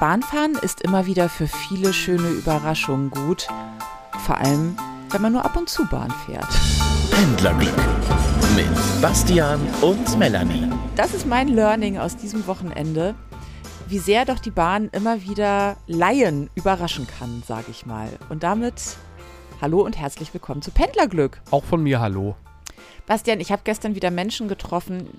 Bahnfahren 0.00 0.54
ist 0.62 0.80
immer 0.80 1.04
wieder 1.04 1.28
für 1.28 1.46
viele 1.46 1.92
schöne 1.92 2.30
Überraschungen 2.30 3.10
gut. 3.10 3.46
Vor 4.24 4.38
allem, 4.38 4.74
wenn 5.10 5.20
man 5.20 5.32
nur 5.34 5.44
ab 5.44 5.54
und 5.58 5.68
zu 5.68 5.86
Bahn 5.86 6.10
fährt. 6.24 6.48
Pendlerglück 7.10 7.76
mit 8.56 9.02
Bastian 9.02 9.60
und 9.82 10.18
Melanie. 10.18 10.70
Das 10.96 11.12
ist 11.12 11.26
mein 11.26 11.48
Learning 11.48 11.98
aus 11.98 12.16
diesem 12.16 12.46
Wochenende. 12.46 13.14
Wie 13.88 13.98
sehr 13.98 14.24
doch 14.24 14.38
die 14.38 14.50
Bahn 14.50 14.88
immer 14.92 15.20
wieder 15.20 15.76
Laien 15.86 16.48
überraschen 16.54 17.06
kann, 17.06 17.42
sage 17.46 17.66
ich 17.70 17.84
mal. 17.84 18.08
Und 18.30 18.42
damit 18.42 18.96
hallo 19.60 19.82
und 19.82 19.98
herzlich 19.98 20.32
willkommen 20.32 20.62
zu 20.62 20.70
Pendlerglück. 20.70 21.42
Auch 21.50 21.64
von 21.64 21.82
mir 21.82 22.00
hallo. 22.00 22.36
Bastian, 23.06 23.38
ich 23.38 23.52
habe 23.52 23.62
gestern 23.64 23.94
wieder 23.94 24.10
Menschen 24.10 24.48
getroffen, 24.48 25.10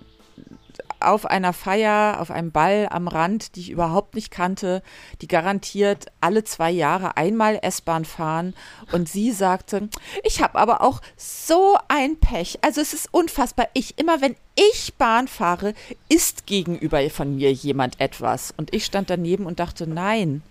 auf 1.00 1.25
einer 1.25 1.54
Feier, 1.54 2.18
auf 2.20 2.32
einem 2.32 2.52
Ball 2.52 2.88
am 2.89 3.07
Rand, 3.07 3.55
die 3.55 3.61
ich 3.61 3.70
überhaupt 3.70 4.16
nicht 4.16 4.31
kannte, 4.31 4.84
die 5.21 5.27
garantiert 5.27 6.07
alle 6.21 6.43
zwei 6.43 6.72
Jahre 6.72 7.17
einmal 7.17 7.59
S-Bahn 7.62 8.05
fahren. 8.05 8.53
Und 8.91 9.09
sie 9.09 9.31
sagte, 9.31 9.89
ich 10.23 10.41
habe 10.41 10.59
aber 10.59 10.81
auch 10.81 11.02
so 11.17 11.77
ein 11.88 12.17
Pech. 12.17 12.59
Also 12.62 12.81
es 12.81 12.94
ist 12.94 13.09
unfassbar. 13.12 13.67
Ich, 13.73 13.98
immer 13.98 14.22
wenn 14.22 14.36
ich 14.55 14.94
Bahn 14.95 15.27
fahre, 15.27 15.73
ist 16.09 16.45
gegenüber 16.45 17.09
von 17.09 17.36
mir 17.36 17.52
jemand 17.52 18.00
etwas. 18.00 18.53
Und 18.55 18.73
ich 18.73 18.86
stand 18.86 19.09
daneben 19.09 19.45
und 19.45 19.59
dachte, 19.59 19.88
nein, 19.88 20.41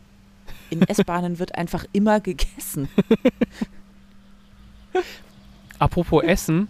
in 0.70 0.82
S-Bahnen 0.82 1.38
wird 1.38 1.54
einfach 1.54 1.84
immer 1.92 2.20
gegessen. 2.20 2.88
Apropos 5.78 6.22
Essen, 6.22 6.68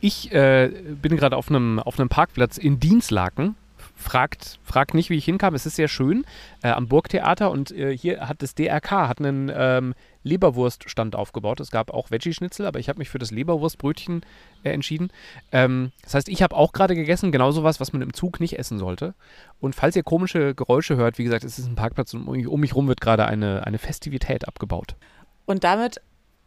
ich 0.00 0.32
äh, 0.32 0.70
bin 1.00 1.16
gerade 1.16 1.36
auf 1.36 1.48
einem 1.48 1.78
auf 1.78 1.96
Parkplatz 2.08 2.58
in 2.58 2.80
Dienstlaken. 2.80 3.56
Fragt, 3.94 4.58
fragt 4.64 4.94
nicht, 4.94 5.10
wie 5.10 5.16
ich 5.16 5.24
hinkam. 5.24 5.54
Es 5.54 5.66
ist 5.66 5.76
sehr 5.76 5.86
schön 5.86 6.24
äh, 6.62 6.70
am 6.70 6.88
Burgtheater 6.88 7.50
und 7.50 7.70
äh, 7.70 7.96
hier 7.96 8.28
hat 8.28 8.42
das 8.42 8.54
DRK 8.54 8.90
hat 8.90 9.20
einen 9.20 9.50
ähm, 9.54 9.94
Leberwurststand 10.24 11.14
aufgebaut. 11.14 11.60
Es 11.60 11.70
gab 11.70 11.90
auch 11.90 12.10
Veggie-Schnitzel, 12.10 12.66
aber 12.66 12.80
ich 12.80 12.88
habe 12.88 12.98
mich 12.98 13.10
für 13.10 13.18
das 13.18 13.30
Leberwurstbrötchen 13.30 14.22
äh, 14.64 14.70
entschieden. 14.70 15.10
Ähm, 15.52 15.92
das 16.02 16.14
heißt, 16.14 16.28
ich 16.28 16.42
habe 16.42 16.56
auch 16.56 16.72
gerade 16.72 16.96
gegessen, 16.96 17.30
genau 17.30 17.52
sowas, 17.52 17.78
was 17.78 17.92
man 17.92 18.02
im 18.02 18.12
Zug 18.12 18.40
nicht 18.40 18.58
essen 18.58 18.78
sollte. 18.78 19.14
Und 19.60 19.74
falls 19.74 19.94
ihr 19.94 20.02
komische 20.02 20.54
Geräusche 20.54 20.96
hört, 20.96 21.18
wie 21.18 21.24
gesagt, 21.24 21.44
es 21.44 21.58
ist 21.58 21.66
ein 21.66 21.76
Parkplatz 21.76 22.12
und 22.14 22.26
um 22.26 22.60
mich 22.60 22.74
rum 22.74 22.88
wird 22.88 23.00
gerade 23.00 23.26
eine, 23.26 23.66
eine 23.66 23.78
Festivität 23.78 24.48
abgebaut. 24.48 24.96
Und 25.44 25.64
damit 25.64 26.00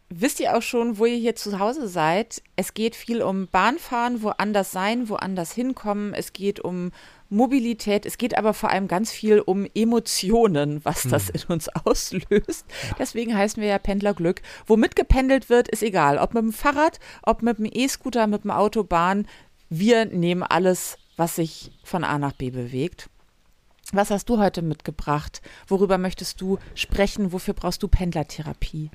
wisst 0.10 0.40
ihr 0.40 0.56
auch 0.56 0.62
schon, 0.62 0.98
wo 0.98 1.06
ihr 1.06 1.18
hier 1.18 1.36
zu 1.36 1.60
Hause 1.60 1.88
seid. 1.88 2.42
Es 2.56 2.74
geht 2.74 2.96
viel 2.96 3.22
um 3.22 3.48
Bahnfahren, 3.48 4.22
woanders 4.22 4.72
sein, 4.72 5.10
woanders 5.10 5.52
hinkommen. 5.54 6.14
Es 6.14 6.34
geht 6.34 6.60
um 6.60 6.92
Mobilität. 7.30 8.06
Es 8.06 8.18
geht 8.18 8.38
aber 8.38 8.54
vor 8.54 8.70
allem 8.70 8.88
ganz 8.88 9.12
viel 9.12 9.40
um 9.40 9.68
Emotionen, 9.74 10.84
was 10.86 11.06
hm. 11.06 11.12
das 11.12 11.30
in 11.30 11.44
uns 11.48 11.70
auslöst. 11.70 12.66
Deswegen 13.00 13.36
heißen 13.36 13.62
wir 13.62 13.70
ja 13.70 13.80
Pendlerglück. 13.80 14.42
Womit 14.68 14.96
gependelt 14.96 15.50
wird, 15.50 15.68
ist 15.68 15.84
egal. 15.84 16.18
Ob 16.18 16.34
mit 16.34 16.44
dem 16.44 16.54
Fahrrad, 16.54 17.00
ob 17.24 17.42
mit 17.42 17.58
dem 17.58 17.70
E-Scooter, 17.72 18.28
mit 18.28 18.44
dem 18.44 18.52
Autobahn. 18.52 19.28
Wir 19.70 20.06
nehmen 20.06 20.44
alles, 20.44 20.98
was 21.18 21.36
sich 21.36 21.72
von 21.84 22.04
A 22.04 22.20
nach 22.20 22.34
B 22.34 22.52
bewegt. 22.52 23.10
Was 23.92 24.12
hast 24.12 24.30
du 24.30 24.40
heute 24.40 24.62
mitgebracht? 24.62 25.42
Worüber 25.68 25.98
möchtest 25.98 26.42
du 26.42 26.58
sprechen? 26.74 27.32
Wofür 27.32 27.54
brauchst 27.54 27.84
du 27.84 27.88
Pendlertherapie? 27.88 28.90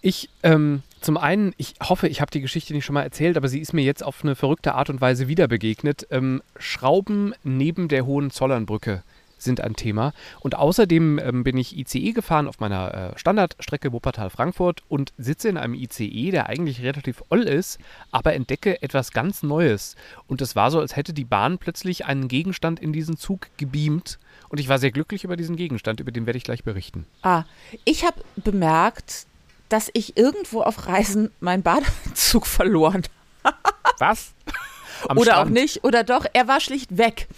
Ich, 0.00 0.28
ähm, 0.42 0.82
zum 1.00 1.16
einen, 1.16 1.52
ich 1.56 1.74
hoffe, 1.82 2.08
ich 2.08 2.20
habe 2.20 2.30
die 2.30 2.40
Geschichte 2.40 2.72
nicht 2.72 2.84
schon 2.84 2.94
mal 2.94 3.02
erzählt, 3.02 3.36
aber 3.36 3.48
sie 3.48 3.60
ist 3.60 3.72
mir 3.72 3.82
jetzt 3.82 4.04
auf 4.04 4.22
eine 4.22 4.36
verrückte 4.36 4.74
Art 4.74 4.90
und 4.90 5.00
Weise 5.00 5.28
wieder 5.28 5.48
begegnet. 5.48 6.06
Ähm, 6.10 6.42
Schrauben 6.58 7.34
neben 7.42 7.88
der 7.88 8.06
Hohenzollernbrücke 8.06 9.02
sind 9.46 9.62
ein 9.62 9.74
Thema. 9.74 10.12
Und 10.40 10.54
außerdem 10.56 11.18
ähm, 11.18 11.42
bin 11.42 11.56
ich 11.56 11.78
ICE 11.78 12.12
gefahren 12.12 12.46
auf 12.46 12.60
meiner 12.60 13.12
äh, 13.14 13.18
Standardstrecke 13.18 13.92
Wuppertal-Frankfurt 13.92 14.82
und 14.88 15.14
sitze 15.16 15.48
in 15.48 15.56
einem 15.56 15.72
ICE, 15.72 16.30
der 16.30 16.50
eigentlich 16.50 16.82
relativ 16.82 17.22
oll 17.30 17.44
ist, 17.44 17.78
aber 18.10 18.34
entdecke 18.34 18.82
etwas 18.82 19.12
ganz 19.12 19.42
Neues. 19.42 19.96
Und 20.26 20.42
es 20.42 20.54
war 20.54 20.70
so, 20.70 20.80
als 20.80 20.96
hätte 20.96 21.14
die 21.14 21.24
Bahn 21.24 21.56
plötzlich 21.56 22.04
einen 22.04 22.28
Gegenstand 22.28 22.80
in 22.80 22.92
diesen 22.92 23.16
Zug 23.16 23.48
gebeamt. 23.56 24.18
Und 24.50 24.60
ich 24.60 24.68
war 24.68 24.78
sehr 24.78 24.90
glücklich 24.90 25.24
über 25.24 25.36
diesen 25.36 25.56
Gegenstand, 25.56 26.00
über 26.00 26.12
den 26.12 26.26
werde 26.26 26.36
ich 26.36 26.44
gleich 26.44 26.64
berichten. 26.64 27.06
Ah, 27.22 27.44
ich 27.84 28.04
habe 28.04 28.20
bemerkt, 28.36 29.26
dass 29.68 29.90
ich 29.94 30.16
irgendwo 30.16 30.62
auf 30.62 30.86
Reisen 30.86 31.30
meinen 31.40 31.62
Badeanzug 31.62 32.46
verloren 32.46 33.02
habe. 33.44 33.56
Was? 33.98 34.34
Am 35.08 35.18
oder 35.18 35.32
Strand. 35.32 35.48
auch 35.48 35.52
nicht, 35.52 35.84
oder 35.84 36.04
doch, 36.04 36.26
er 36.32 36.48
war 36.48 36.60
schlicht 36.60 36.96
weg. 36.96 37.28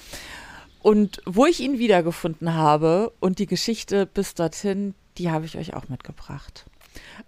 Und 0.88 1.20
wo 1.26 1.44
ich 1.44 1.60
ihn 1.60 1.78
wiedergefunden 1.78 2.54
habe 2.54 3.12
und 3.20 3.40
die 3.40 3.46
Geschichte 3.46 4.06
bis 4.06 4.32
dorthin, 4.32 4.94
die 5.18 5.30
habe 5.30 5.44
ich 5.44 5.58
euch 5.58 5.74
auch 5.74 5.90
mitgebracht. 5.90 6.64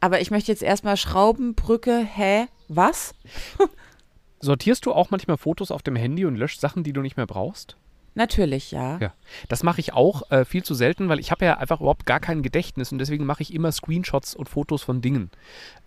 Aber 0.00 0.22
ich 0.22 0.30
möchte 0.30 0.50
jetzt 0.50 0.62
erstmal 0.62 0.96
Schraubenbrücke, 0.96 1.98
hä, 1.98 2.46
was? 2.68 3.12
Sortierst 4.40 4.86
du 4.86 4.94
auch 4.94 5.10
manchmal 5.10 5.36
Fotos 5.36 5.70
auf 5.70 5.82
dem 5.82 5.94
Handy 5.94 6.24
und 6.24 6.36
löscht 6.36 6.58
Sachen, 6.58 6.84
die 6.84 6.94
du 6.94 7.02
nicht 7.02 7.18
mehr 7.18 7.26
brauchst? 7.26 7.76
Natürlich, 8.14 8.70
ja. 8.70 8.98
Ja, 8.98 9.12
das 9.50 9.62
mache 9.62 9.80
ich 9.80 9.92
auch 9.92 10.30
äh, 10.30 10.46
viel 10.46 10.64
zu 10.64 10.72
selten, 10.72 11.10
weil 11.10 11.20
ich 11.20 11.30
habe 11.30 11.44
ja 11.44 11.58
einfach 11.58 11.80
überhaupt 11.80 12.06
gar 12.06 12.18
kein 12.18 12.40
Gedächtnis 12.40 12.92
und 12.92 12.98
deswegen 12.98 13.26
mache 13.26 13.42
ich 13.42 13.52
immer 13.52 13.72
Screenshots 13.72 14.34
und 14.34 14.48
Fotos 14.48 14.82
von 14.82 15.02
Dingen. 15.02 15.30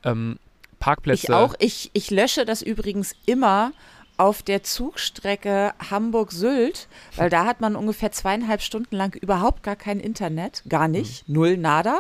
Ähm, 0.04 0.38
Parkplätze. 0.78 1.24
Ich 1.24 1.34
auch. 1.34 1.56
Ich, 1.58 1.90
ich 1.94 2.12
lösche 2.12 2.46
das 2.46 2.62
übrigens 2.62 3.16
immer 3.26 3.72
auf 4.18 4.44
der 4.44 4.64
Zugstrecke 4.64 5.74
Hamburg-Sylt, 5.90 6.88
weil 7.16 7.30
da 7.30 7.46
hat 7.46 7.62
man 7.62 7.76
ungefähr 7.76 8.12
zweieinhalb 8.12 8.62
Stunden 8.62 8.96
lang 8.96 9.16
überhaupt 9.16 9.64
gar 9.64 9.76
kein 9.76 10.00
Internet, 10.00 10.64
gar 10.70 10.88
nicht, 10.88 11.28
mhm. 11.28 11.34
null, 11.34 11.58
nada, 11.58 12.00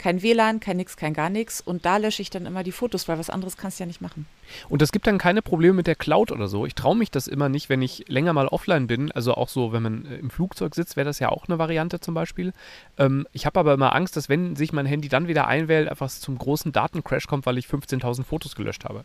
kein 0.00 0.22
WLAN, 0.22 0.60
kein 0.60 0.78
nix, 0.78 0.96
kein 0.96 1.12
gar 1.12 1.28
nichts 1.28 1.60
und 1.60 1.84
da 1.84 1.98
lösche 1.98 2.22
ich 2.22 2.30
dann 2.30 2.46
immer 2.46 2.62
die 2.62 2.72
Fotos, 2.72 3.06
weil 3.06 3.18
was 3.18 3.30
anderes 3.30 3.56
kannst 3.56 3.78
du 3.78 3.82
ja 3.82 3.86
nicht 3.86 4.00
machen. 4.00 4.26
Und 4.68 4.80
es 4.80 4.92
gibt 4.92 5.06
dann 5.06 5.18
keine 5.18 5.42
Probleme 5.42 5.74
mit 5.74 5.86
der 5.86 5.94
Cloud 5.94 6.32
oder 6.32 6.48
so. 6.48 6.66
Ich 6.66 6.74
traue 6.74 6.96
mich 6.96 7.10
das 7.10 7.26
immer 7.26 7.48
nicht, 7.48 7.68
wenn 7.68 7.82
ich 7.82 8.04
länger 8.08 8.32
mal 8.32 8.48
offline 8.48 8.86
bin, 8.86 9.12
also 9.12 9.34
auch 9.34 9.48
so, 9.48 9.72
wenn 9.72 9.82
man 9.82 10.06
äh, 10.06 10.16
im 10.16 10.30
Flugzeug 10.30 10.74
sitzt, 10.74 10.96
wäre 10.96 11.04
das 11.04 11.18
ja 11.18 11.28
auch 11.28 11.48
eine 11.48 11.58
Variante 11.58 12.00
zum 12.00 12.14
Beispiel. 12.14 12.52
Ähm, 12.96 13.26
ich 13.32 13.44
habe 13.44 13.60
aber 13.60 13.74
immer 13.74 13.94
Angst, 13.94 14.16
dass 14.16 14.28
wenn 14.28 14.56
sich 14.56 14.72
mein 14.72 14.86
Handy 14.86 15.08
dann 15.08 15.28
wieder 15.28 15.46
einwählt, 15.46 15.88
einfach 15.88 16.08
zum 16.08 16.38
großen 16.38 16.72
Datencrash 16.72 17.26
kommt, 17.26 17.44
weil 17.44 17.58
ich 17.58 17.66
15.000 17.66 18.24
Fotos 18.24 18.56
gelöscht 18.56 18.84
habe. 18.84 19.04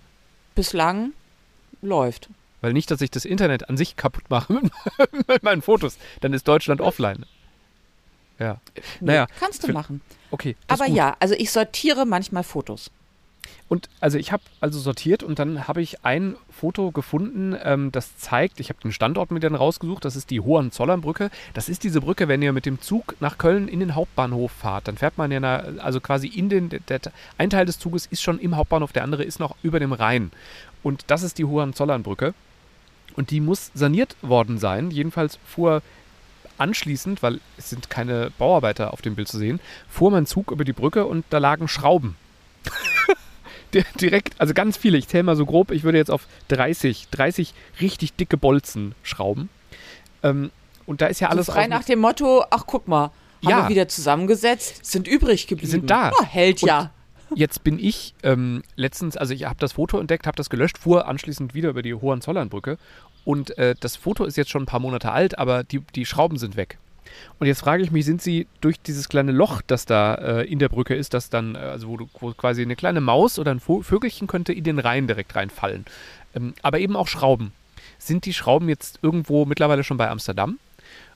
Bislang 0.56 1.12
läuft. 1.86 2.30
Weil 2.62 2.74
nicht, 2.74 2.90
dass 2.90 3.02
ich 3.02 3.12
das 3.12 3.26
Internet 3.26 3.70
an 3.70 3.78
sich 3.78 3.96
kaputt 3.96 4.24
mache 4.30 4.54
mit, 4.54 4.72
mit 5.28 5.44
meinen 5.44 5.62
Fotos. 5.62 5.98
Dann 6.22 6.34
ist 6.34 6.48
Deutschland 6.48 6.82
offline. 6.82 7.26
Ja. 8.40 8.60
Naja. 9.00 9.28
Kannst 9.40 9.64
du 9.64 9.72
machen. 9.72 10.02
Okay. 10.32 10.56
Aber 10.68 10.88
ja, 10.88 11.16
also 11.20 11.36
ich 11.36 11.52
sortiere 11.52 12.06
manchmal 12.06 12.44
Fotos. 12.44 12.92
Und 13.68 13.90
also 14.00 14.20
ich 14.20 14.32
habe 14.32 14.44
also 14.62 14.80
sortiert 14.80 15.24
und 15.24 15.40
dann 15.40 15.68
habe 15.68 15.82
ich 15.82 16.06
ein 16.06 16.36
Foto 16.52 16.92
gefunden, 16.92 17.56
ähm, 17.64 17.92
das 17.92 18.16
zeigt, 18.18 18.60
ich 18.60 18.70
habe 18.70 18.80
den 18.82 18.92
Standort 18.92 19.32
mir 19.32 19.40
dann 19.40 19.56
rausgesucht, 19.56 20.06
das 20.06 20.16
ist 20.16 20.30
die 20.30 20.40
Hohenzollernbrücke. 20.40 21.32
Das 21.56 21.68
ist 21.68 21.84
diese 21.84 22.02
Brücke, 22.02 22.28
wenn 22.28 22.44
ihr 22.44 22.54
mit 22.54 22.68
dem 22.68 22.80
Zug 22.80 23.16
nach 23.20 23.40
Köln 23.40 23.68
in 23.68 23.80
den 23.80 23.96
Hauptbahnhof 23.96 24.52
fahrt, 24.52 24.88
dann 24.88 24.98
fährt 24.98 25.18
man 25.18 25.32
ja, 25.32 25.40
na, 25.40 25.64
also 25.80 26.00
quasi 26.00 26.28
in 26.28 26.50
den, 26.50 26.70
der, 26.70 26.80
der, 26.82 27.02
ein 27.40 27.50
Teil 27.50 27.66
des 27.66 27.80
Zuges 27.80 28.06
ist 28.06 28.22
schon 28.22 28.40
im 28.40 28.56
Hauptbahnhof, 28.56 28.94
der 28.94 29.04
andere 29.04 29.24
ist 29.24 29.40
noch 29.40 29.56
über 29.64 29.80
dem 29.80 29.94
Rhein. 29.94 30.32
Und 30.86 31.06
das 31.08 31.24
ist 31.24 31.40
die 31.40 31.46
Hohenzollernbrücke. 31.46 32.36
Und 33.16 33.32
die 33.32 33.40
muss 33.40 33.72
saniert 33.74 34.16
worden 34.22 34.60
sein. 34.60 34.92
Jedenfalls 34.92 35.40
fuhr 35.44 35.82
anschließend, 36.60 37.24
weil 37.24 37.40
es 37.58 37.72
sind 37.72 37.90
keine 37.90 38.30
Bauarbeiter 38.38 38.94
auf 38.94 39.02
dem 39.02 39.16
Bild 39.16 39.28
zu 39.28 39.40
sehen, 39.40 39.60
fuhr 39.90 40.12
mein 40.12 40.28
Zug 40.28 40.52
über 40.52 40.64
die 40.64 40.74
Brücke 40.74 41.08
und 41.08 41.26
da 41.32 41.40
lagen 41.40 41.68
Schrauben. 41.68 42.16
Direkt, 44.00 44.40
also 44.40 44.54
ganz 44.54 44.78
viele. 44.78 45.00
Ich 45.00 45.08
zähle 45.08 45.24
mal 45.24 45.36
so 45.36 45.48
grob, 45.48 45.72
ich 45.72 45.82
würde 45.84 45.98
jetzt 45.98 46.12
auf 46.12 46.28
30, 46.50 47.08
30 47.10 47.56
richtig 47.82 48.14
dicke 48.14 48.38
Bolzen 48.38 48.94
schrauben. 49.02 49.50
Ähm, 50.22 50.52
und 50.86 51.02
da 51.02 51.08
ist 51.08 51.20
ja 51.20 51.30
alles. 51.30 51.48
So 51.48 51.54
frei 51.54 51.66
nach 51.66 51.84
dem 51.84 51.98
Motto, 51.98 52.46
ach 52.52 52.66
guck 52.68 52.88
mal, 52.88 53.06
haben 53.44 53.50
ja. 53.50 53.64
wir 53.64 53.70
wieder 53.70 53.88
zusammengesetzt, 53.88 54.86
sind 54.86 55.08
übrig 55.08 55.48
geblieben. 55.48 55.72
Sind 55.72 55.90
da. 55.90 56.12
Oh, 56.12 56.24
hält 56.24 56.62
und 56.62 56.70
ja. 56.70 56.92
Jetzt 57.34 57.64
bin 57.64 57.80
ich 57.80 58.14
ähm, 58.24 58.62
letztens, 58.76 59.18
also 59.18 59.34
ich 59.34 59.46
habe 59.46 59.56
das 59.60 59.74
Foto 59.74 60.00
entdeckt, 60.00 60.28
habe 60.28 60.38
das 60.38 60.50
gelöscht, 60.50 60.78
fuhr 60.78 61.08
anschließend 61.08 61.54
wieder 61.56 61.70
über 61.70 61.82
die 61.82 61.94
Hohenzollernbrücke 61.94 62.78
und 63.24 63.58
äh, 63.58 63.76
das 63.80 63.96
Foto 63.96 64.26
ist 64.26 64.38
jetzt 64.38 64.52
schon 64.52 64.64
ein 64.64 64.68
paar 64.68 64.80
Monate 64.80 65.12
alt, 65.12 65.40
aber 65.40 65.64
die, 65.64 65.80
die 65.80 66.06
Schrauben 66.06 66.38
sind 66.38 66.56
weg. 66.56 66.78
Und 67.40 67.48
jetzt 67.48 67.62
frage 67.62 67.84
ich 67.84 67.92
mich, 67.92 68.06
sind 68.06 68.22
sie 68.22 68.48
durch 68.62 68.80
dieses 68.80 69.10
kleine 69.10 69.32
Loch, 69.32 69.62
das 69.66 69.86
da 69.86 70.16
äh, 70.16 70.44
in 70.44 70.60
der 70.60 70.70
Brücke 70.70 70.96
ist, 70.96 71.14
das 71.14 71.30
dann, 71.30 71.56
äh, 71.56 71.60
also 71.60 71.88
wo, 71.88 71.98
du, 71.98 72.10
wo 72.20 72.32
quasi 72.34 72.62
eine 72.62 72.76
kleine 72.76 73.02
Maus 73.02 73.40
oder 73.40 73.52
ein 73.52 73.60
Vögelchen 73.60 74.28
könnte 74.28 74.54
in 74.54 74.64
den 74.64 74.80
Rhein 74.80 75.08
direkt 75.08 75.36
reinfallen, 75.36 75.86
ähm, 76.36 76.54
aber 76.62 76.80
eben 76.80 76.96
auch 76.96 77.08
Schrauben. 77.08 77.52
Sind 77.98 78.26
die 78.26 78.34
Schrauben 78.34 78.70
jetzt 78.70 79.00
irgendwo 79.02 79.46
mittlerweile 79.46 79.84
schon 79.84 79.98
bei 79.98 80.10
Amsterdam 80.10 80.60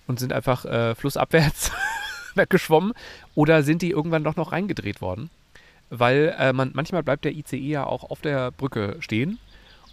und 0.08 0.20
sind 0.20 0.34
einfach 0.34 0.66
äh, 0.66 0.96
flussabwärts 0.96 1.72
weggeschwommen 2.36 2.94
oder 3.36 3.64
sind 3.64 3.82
die 3.82 3.92
irgendwann 3.92 4.24
doch 4.24 4.36
noch 4.36 4.52
reingedreht 4.52 5.02
worden? 5.02 5.30
Weil 5.90 6.36
äh, 6.38 6.54
man, 6.54 6.72
manchmal 6.74 7.04
bleibt 7.04 7.26
der 7.26 7.34
ICE 7.34 7.58
ja 7.58 7.86
auch 7.86 8.10
auf 8.10 8.22
der 8.22 8.52
Brücke 8.52 8.98
stehen 9.00 9.40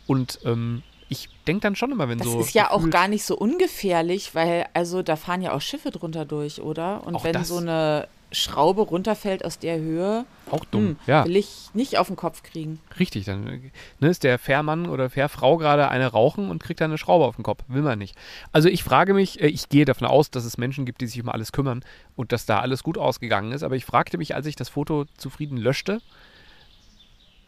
und 0.06 0.38
ähm, 0.44 0.82
ich 1.08 1.28
denke 1.46 1.60
dann 1.62 1.76
schon 1.76 1.92
immer, 1.92 2.08
wenn 2.08 2.18
Das 2.18 2.26
so. 2.26 2.40
ist 2.40 2.54
ja 2.54 2.70
auch 2.70 2.90
gar 2.90 3.08
nicht 3.08 3.24
so 3.24 3.36
ungefährlich, 3.36 4.34
weil 4.34 4.66
also 4.74 5.02
da 5.02 5.16
fahren 5.16 5.40
ja 5.40 5.52
auch 5.52 5.60
Schiffe 5.60 5.90
drunter 5.90 6.24
durch, 6.24 6.60
oder? 6.60 7.06
Und 7.06 7.22
wenn 7.22 7.32
das. 7.32 7.48
so 7.48 7.58
eine 7.58 8.08
Schraube 8.32 8.82
runterfällt 8.82 9.44
aus 9.44 9.58
der 9.58 9.78
Höhe, 9.78 10.24
Auch 10.50 10.64
dumm. 10.64 10.88
hm, 10.88 10.96
ja, 11.06 11.24
will 11.24 11.36
ich 11.36 11.70
nicht 11.74 11.96
auf 11.98 12.08
den 12.08 12.16
Kopf 12.16 12.42
kriegen. 12.42 12.80
richtig. 12.98 13.24
Dann 13.24 13.70
ne, 14.00 14.08
ist 14.08 14.24
der 14.24 14.38
Fährmann 14.38 14.86
oder 14.88 15.08
Fährfrau 15.10 15.56
gerade 15.58 15.88
eine 15.88 16.08
rauchen 16.08 16.50
und 16.50 16.62
kriegt 16.62 16.80
dann 16.80 16.90
eine 16.90 16.98
Schraube 16.98 17.24
auf 17.24 17.36
den 17.36 17.44
Kopf. 17.44 17.62
Will 17.68 17.82
man 17.82 17.98
nicht. 17.98 18.16
Also 18.52 18.68
ich 18.68 18.82
frage 18.82 19.14
mich, 19.14 19.40
äh, 19.40 19.46
ich 19.46 19.68
gehe 19.68 19.84
davon 19.84 20.08
aus, 20.08 20.30
dass 20.30 20.44
es 20.44 20.58
Menschen 20.58 20.86
gibt, 20.86 21.00
die 21.00 21.06
sich 21.06 21.22
um 21.22 21.28
alles 21.28 21.52
kümmern 21.52 21.84
und 22.16 22.32
dass 22.32 22.46
da 22.46 22.60
alles 22.60 22.82
gut 22.82 22.98
ausgegangen 22.98 23.52
ist. 23.52 23.62
Aber 23.62 23.76
ich 23.76 23.84
fragte 23.84 24.18
mich, 24.18 24.34
als 24.34 24.46
ich 24.46 24.56
das 24.56 24.68
Foto 24.68 25.04
zufrieden 25.16 25.56
löschte, 25.56 26.00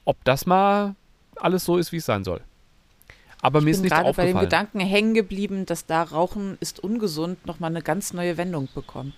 ob 0.04 0.22
das 0.24 0.46
mal 0.46 0.94
alles 1.36 1.64
so 1.64 1.76
ist, 1.76 1.92
wie 1.92 1.96
es 1.96 2.06
sein 2.06 2.24
soll. 2.24 2.40
Aber 3.40 3.60
mir 3.60 3.70
Ich 3.70 3.76
ist 3.76 3.82
bin 3.82 3.90
nichts 3.90 3.96
gerade 3.96 4.14
bei 4.16 4.22
dem 4.26 4.36
aufgefallen. 4.36 4.44
Gedanken 4.70 4.80
hängen 4.80 5.14
geblieben, 5.14 5.64
dass 5.66 5.86
da 5.86 6.02
Rauchen 6.02 6.56
ist 6.60 6.80
ungesund 6.80 7.46
nochmal 7.46 7.70
eine 7.70 7.82
ganz 7.82 8.12
neue 8.12 8.36
Wendung 8.36 8.68
bekommt. 8.74 9.14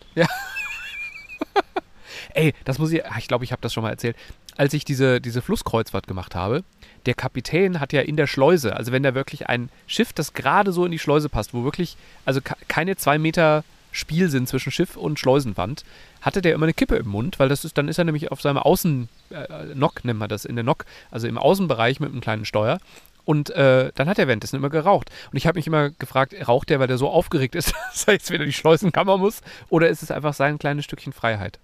Ey, 2.35 2.55
das 2.65 2.79
muss 2.79 2.93
ich, 2.93 3.05
ach, 3.07 3.19
ich 3.19 3.29
glaube, 3.29 3.45
ich 3.45 3.53
habe 3.53 3.63
das 3.63 3.73
schon 3.73 3.83
mal 3.83 3.91
erzählt. 3.91 4.17
Als 4.57 4.75
ich 4.75 4.85
diese, 4.85 5.21
diese 5.21 5.43
Flusskreuzfahrt 5.43 6.07
gemacht 6.07 6.35
habe, 6.35 6.65
der 7.07 7.15
Kapitän 7.15 7.81
hat 7.81 7.93
ja 7.93 8.03
in 8.03 8.17
der 8.17 8.27
Schleuse, 8.27 8.77
also 8.77 8.93
wenn 8.93 9.03
da 9.03 9.15
wirklich 9.15 9.49
ein 9.49 9.71
Schiff, 9.87 10.13
das 10.13 10.35
gerade 10.35 10.73
so 10.73 10.85
in 10.85 10.93
die 10.93 10.99
Schleuse 10.99 11.29
passt, 11.29 11.55
wo 11.55 11.65
wirklich, 11.65 11.97
also 12.25 12.41
ke- 12.41 12.57
keine 12.69 12.97
zwei 12.97 13.19
Meter 13.19 13.65
Spiel 13.93 14.29
sind 14.29 14.49
zwischen 14.49 14.71
Schiff 14.71 14.97
und 14.97 15.19
Schleusenwand, 15.19 15.85
hatte 16.21 16.43
der 16.43 16.55
immer 16.55 16.67
eine 16.67 16.75
Kippe 16.75 16.97
im 16.97 17.09
Mund, 17.09 17.39
weil 17.39 17.49
das 17.49 17.65
ist, 17.65 17.77
dann 17.79 17.89
ist 17.89 17.99
er 17.99 18.05
nämlich 18.05 18.31
auf 18.31 18.41
seinem 18.41 18.59
Außen, 18.59 19.09
äh, 19.31 19.75
Nock 19.75 20.05
nennt 20.05 20.19
man 20.19 20.29
das, 20.29 20.45
in 20.45 20.55
der 20.55 20.65
Nock, 20.65 20.85
also 21.11 21.27
im 21.27 21.39
Außenbereich 21.39 21.99
mit 21.99 22.11
einem 22.13 22.21
kleinen 22.21 22.45
Steuer. 22.45 22.79
Und 23.25 23.51
äh, 23.51 23.93
dann 23.95 24.09
hat 24.09 24.19
er 24.19 24.27
währenddessen 24.27 24.57
immer 24.57 24.71
geraucht. 24.71 25.11
Und 25.31 25.37
ich 25.37 25.47
habe 25.47 25.59
mich 25.59 25.67
immer 25.67 25.91
gefragt, 25.91 26.35
raucht 26.47 26.71
der, 26.71 26.81
weil 26.81 26.87
der 26.87 26.99
so 26.99 27.09
aufgeregt 27.09 27.55
ist, 27.55 27.73
dass 27.93 28.05
er 28.05 28.15
jetzt 28.15 28.31
wieder 28.31 28.45
die 28.45 28.53
Schleusenkammer 28.53 29.19
muss? 29.19 29.41
Oder 29.69 29.89
ist 29.89 30.03
es 30.03 30.11
einfach 30.11 30.35
sein 30.35 30.59
kleines 30.59 30.85
Stückchen 30.85 31.13
Freiheit? 31.13 31.59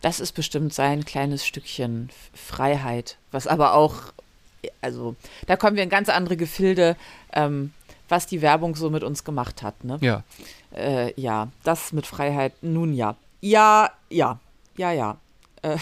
Das 0.00 0.20
ist 0.20 0.32
bestimmt 0.32 0.72
sein 0.72 1.04
kleines 1.04 1.46
Stückchen 1.46 2.08
Freiheit, 2.32 3.18
was 3.32 3.46
aber 3.46 3.74
auch, 3.74 4.12
also 4.80 5.14
da 5.46 5.56
kommen 5.56 5.76
wir 5.76 5.82
in 5.82 5.90
ganz 5.90 6.08
andere 6.08 6.38
Gefilde, 6.38 6.96
ähm, 7.34 7.72
was 8.08 8.26
die 8.26 8.40
Werbung 8.40 8.74
so 8.76 8.90
mit 8.90 9.04
uns 9.04 9.24
gemacht 9.24 9.62
hat. 9.62 9.84
Ne? 9.84 9.98
Ja. 10.00 10.24
Äh, 10.74 11.18
ja, 11.20 11.48
das 11.64 11.92
mit 11.92 12.06
Freiheit, 12.06 12.54
nun 12.62 12.94
ja. 12.94 13.16
Ja, 13.42 13.90
ja, 14.08 14.38
ja, 14.76 14.92
ja. 14.92 15.18
Äh, 15.62 15.76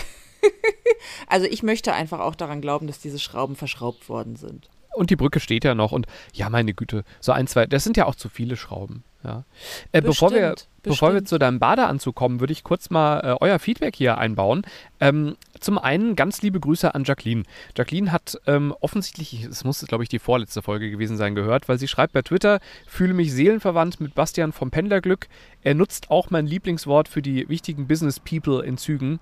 also 1.27 1.47
ich 1.47 1.63
möchte 1.63 1.93
einfach 1.93 2.21
auch 2.21 2.35
daran 2.35 2.61
glauben, 2.61 2.87
dass 2.87 3.01
diese 3.01 3.19
Schrauben 3.19 3.57
verschraubt 3.57 4.09
worden 4.09 4.37
sind. 4.37 4.69
Und 4.95 5.11
die 5.11 5.17
Brücke 5.17 5.39
steht 5.39 5.65
ja 5.65 5.75
noch 5.75 5.93
und 5.93 6.07
ja, 6.33 6.51
meine 6.51 6.75
Güte, 6.75 7.05
so 7.21 7.33
ein, 7.33 7.47
zwei, 7.47 7.67
das 7.67 7.85
sind 7.85 7.97
ja 7.97 8.07
auch 8.07 8.17
zu 8.17 8.29
viele 8.29 8.57
Schrauben. 8.57 9.05
Ja. 9.25 9.45
Äh, 9.93 10.01
bevor, 10.01 10.31
wir, 10.31 10.51
Bestimmt, 10.51 10.69
bevor 10.83 11.09
wir 11.09 11.13
bestimmt. 11.15 11.29
zu 11.29 11.39
deinem 11.39 11.59
Badeanzug 11.59 12.15
kommen, 12.15 12.41
würde 12.41 12.53
ich 12.53 12.63
kurz 12.63 12.89
mal 12.89 13.21
äh, 13.21 13.37
euer 13.41 13.59
Feedback 13.59 13.97
hier 13.97 14.19
einbauen. 14.19 14.63
Ähm, 15.01 15.37
zum 15.59 15.77
einen 15.79 16.15
ganz 16.17 16.41
liebe 16.41 16.61
Grüße 16.61 16.95
an 16.95 17.05
Jacqueline. 17.05 17.43
Jacqueline 17.77 18.13
hat 18.13 18.41
ähm, 18.47 18.75
offensichtlich, 18.81 19.45
es 19.45 19.65
muss 19.65 19.85
glaube 19.87 20.05
ich 20.05 20.09
die 20.09 20.21
vorletzte 20.21 20.63
Folge 20.63 20.91
gewesen 20.91 21.17
sein, 21.17 21.35
gehört, 21.35 21.69
weil 21.69 21.79
sie 21.79 21.89
schreibt 21.89 22.13
bei 22.13 22.23
Twitter, 22.23 22.61
fühle 22.87 23.15
mich 23.15 23.33
seelenverwandt 23.33 24.01
mit 24.01 24.15
Bastian 24.15 24.53
vom 24.53 24.71
Pendlerglück. 24.71 25.29
Er 25.63 25.75
nutzt 25.75 26.11
auch 26.11 26.31
mein 26.31 26.47
Lieblingswort 26.47 27.09
für 27.09 27.23
die 27.23 27.49
wichtigen 27.49 27.89
Business 27.89 28.21
People 28.21 28.65
in 28.65 28.79
Zügen. 28.79 29.19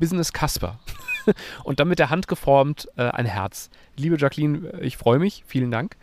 Business 0.00 0.32
Casper. 0.32 0.78
Und 1.64 1.78
dann 1.78 1.88
mit 1.88 1.98
der 1.98 2.10
Hand 2.10 2.26
geformt 2.26 2.88
äh, 2.96 3.02
ein 3.02 3.26
Herz. 3.26 3.70
Liebe 3.96 4.16
Jacqueline, 4.18 4.80
ich 4.80 4.96
freue 4.96 5.18
mich. 5.18 5.44
Vielen 5.46 5.70
Dank. 5.70 5.96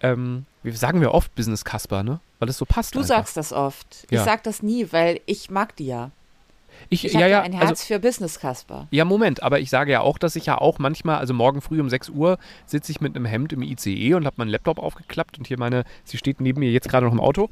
Ähm, 0.00 0.44
wir 0.62 0.74
sagen 0.74 1.00
wir 1.00 1.12
oft 1.14 1.34
Business 1.34 1.64
Casper, 1.64 2.02
ne? 2.02 2.20
Weil 2.38 2.48
es 2.48 2.58
so 2.58 2.66
passt. 2.66 2.94
Du 2.94 2.98
einfach. 2.98 3.16
sagst 3.16 3.36
das 3.36 3.52
oft. 3.52 4.06
Ja. 4.10 4.20
Ich 4.20 4.24
sag 4.24 4.42
das 4.42 4.62
nie, 4.62 4.88
weil 4.90 5.20
ich 5.24 5.50
mag 5.50 5.76
die 5.76 5.86
ja. 5.86 6.10
ich, 6.90 7.04
Ich 7.04 7.12
ja, 7.12 7.20
habe 7.20 7.30
ja, 7.30 7.38
ja 7.38 7.42
ein 7.42 7.52
Herz 7.52 7.70
also, 7.70 7.84
für 7.86 7.98
Business, 8.00 8.38
Kasper. 8.40 8.88
ja, 8.90 9.04
Moment, 9.04 9.42
aber 9.42 9.60
ich 9.60 9.70
sage 9.70 9.92
ja 9.92 10.00
auch, 10.00 10.18
dass 10.18 10.36
ich 10.36 10.46
ja 10.46 10.58
auch 10.58 10.78
manchmal, 10.78 11.18
also 11.18 11.32
morgen 11.32 11.60
früh 11.60 11.80
um 11.80 11.88
6 11.88 12.10
Uhr 12.10 12.38
sitze 12.66 12.92
ich 12.92 13.00
mit 13.00 13.16
einem 13.16 13.24
Hemd 13.24 13.52
im 13.52 13.62
ICE 13.62 14.14
und 14.14 14.26
habe 14.26 14.36
meinen 14.38 14.50
Laptop 14.50 14.78
aufgeklappt 14.78 15.38
und 15.38 15.46
hier 15.46 15.58
meine, 15.58 15.84
sie 16.04 16.18
steht 16.18 16.40
neben 16.40 16.60
mir 16.60 16.70
jetzt 16.70 16.88
gerade 16.88 17.06
noch 17.06 17.12
im 17.12 17.20
Auto, 17.20 17.48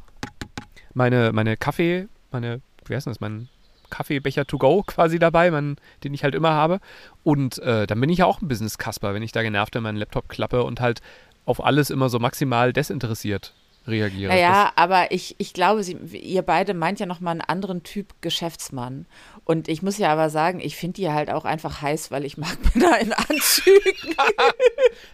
meine, 0.93 1.33
meine 1.33 1.57
Kaffee, 1.57 2.09
meine, 2.33 2.61
wie 2.87 2.95
heißt 2.95 3.07
das, 3.07 3.21
mein 3.21 3.49
Kaffeebecher 3.93 4.47
to 4.47 4.59
go 4.59 4.83
quasi 4.83 5.21
dabei, 5.21 5.51
mein, 5.51 5.77
den 6.03 6.15
ich 6.15 6.25
halt 6.25 6.35
immer 6.35 6.51
habe. 6.51 6.81
Und 7.23 7.59
äh, 7.59 7.87
dann 7.87 8.01
bin 8.01 8.11
ich 8.11 8.19
ja 8.19 8.27
auch 8.27 8.43
ein 8.43 8.49
Business-Kasper, 8.49 9.15
wenn 9.15 9.23
ich 9.23 9.33
da 9.33 9.43
genervt 9.43 9.77
in 9.77 9.85
meinen 9.85 9.99
Laptop 9.99 10.29
klappe 10.29 10.65
und 10.65 10.81
halt 10.81 11.01
auf 11.45 11.63
alles 11.65 11.91
immer 11.91 12.09
so 12.09 12.19
maximal 12.19 12.73
desinteressiert 12.73 13.55
reagiere. 13.87 14.33
Naja, 14.33 14.73
aber 14.77 15.11
ich, 15.11 15.35
ich 15.39 15.53
glaube, 15.53 15.83
sie, 15.83 15.95
ihr 15.95 16.43
beide 16.43 16.75
meint 16.75 17.01
ja 17.01 17.07
nochmal 17.07 17.33
einen 17.33 17.41
anderen 17.41 17.83
Typ 17.83 18.15
Geschäftsmann. 18.21 19.07
Und 19.45 19.69
ich 19.69 19.83
muss 19.83 19.99
ja 19.99 20.13
aber 20.13 20.31
sagen, 20.31 20.61
ich 20.61 20.77
finde 20.77 21.01
die 21.01 21.11
halt 21.11 21.31
auch 21.31 21.45
einfach 21.45 21.83
heiß, 21.83 22.11
weil 22.11 22.25
ich 22.25 22.37
mag 22.37 22.57
Männer 22.75 22.99
in 23.01 23.13
Anzügen. 23.13 24.17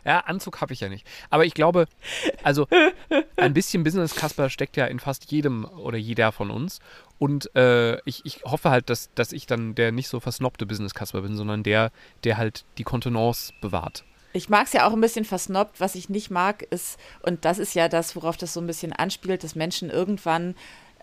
Ja, 0.05 0.21
Anzug 0.21 0.61
habe 0.61 0.73
ich 0.73 0.81
ja 0.81 0.89
nicht. 0.89 1.07
Aber 1.31 1.45
ich 1.45 1.55
glaube, 1.55 1.87
also 2.43 2.67
ein 3.37 3.55
bisschen 3.55 3.85
Business-Kasper 3.85 4.51
steckt 4.51 4.77
ja 4.77 4.87
in 4.87 5.01
fast 5.01 5.31
jedem 5.31 5.65
oder 5.65 5.99
jeder 5.99 6.33
von 6.33 6.51
uns. 6.51 6.81
Und 7.19 7.55
äh, 7.57 7.99
ich, 8.05 8.25
ich 8.25 8.45
hoffe 8.45 8.71
halt, 8.71 8.91
dass, 8.91 9.11
dass 9.15 9.33
ich 9.33 9.47
dann 9.47 9.75
der 9.75 9.93
nicht 9.93 10.09
so 10.09 10.21
versnobte 10.21 10.67
Business-Kasper 10.67 11.23
bin, 11.23 11.37
sondern 11.37 11.63
der, 11.63 11.91
der 12.25 12.37
halt 12.37 12.65
die 12.79 12.85
Kontenance 12.85 13.53
bewahrt. 13.61 14.05
Ich 14.33 14.49
mag 14.49 14.67
es 14.67 14.73
ja 14.73 14.87
auch 14.87 14.93
ein 14.93 15.01
bisschen 15.01 15.25
versnobbt. 15.25 15.81
Was 15.81 15.95
ich 15.95 16.09
nicht 16.09 16.31
mag, 16.31 16.63
ist, 16.63 16.99
und 17.23 17.45
das 17.45 17.59
ist 17.59 17.75
ja 17.75 17.89
das, 17.89 18.15
worauf 18.15 18.37
das 18.37 18.55
so 18.55 18.61
ein 18.61 18.67
bisschen 18.67 18.93
anspielt, 18.93 19.43
dass 19.43 19.55
Menschen 19.55 19.91
irgendwann, 19.91 20.55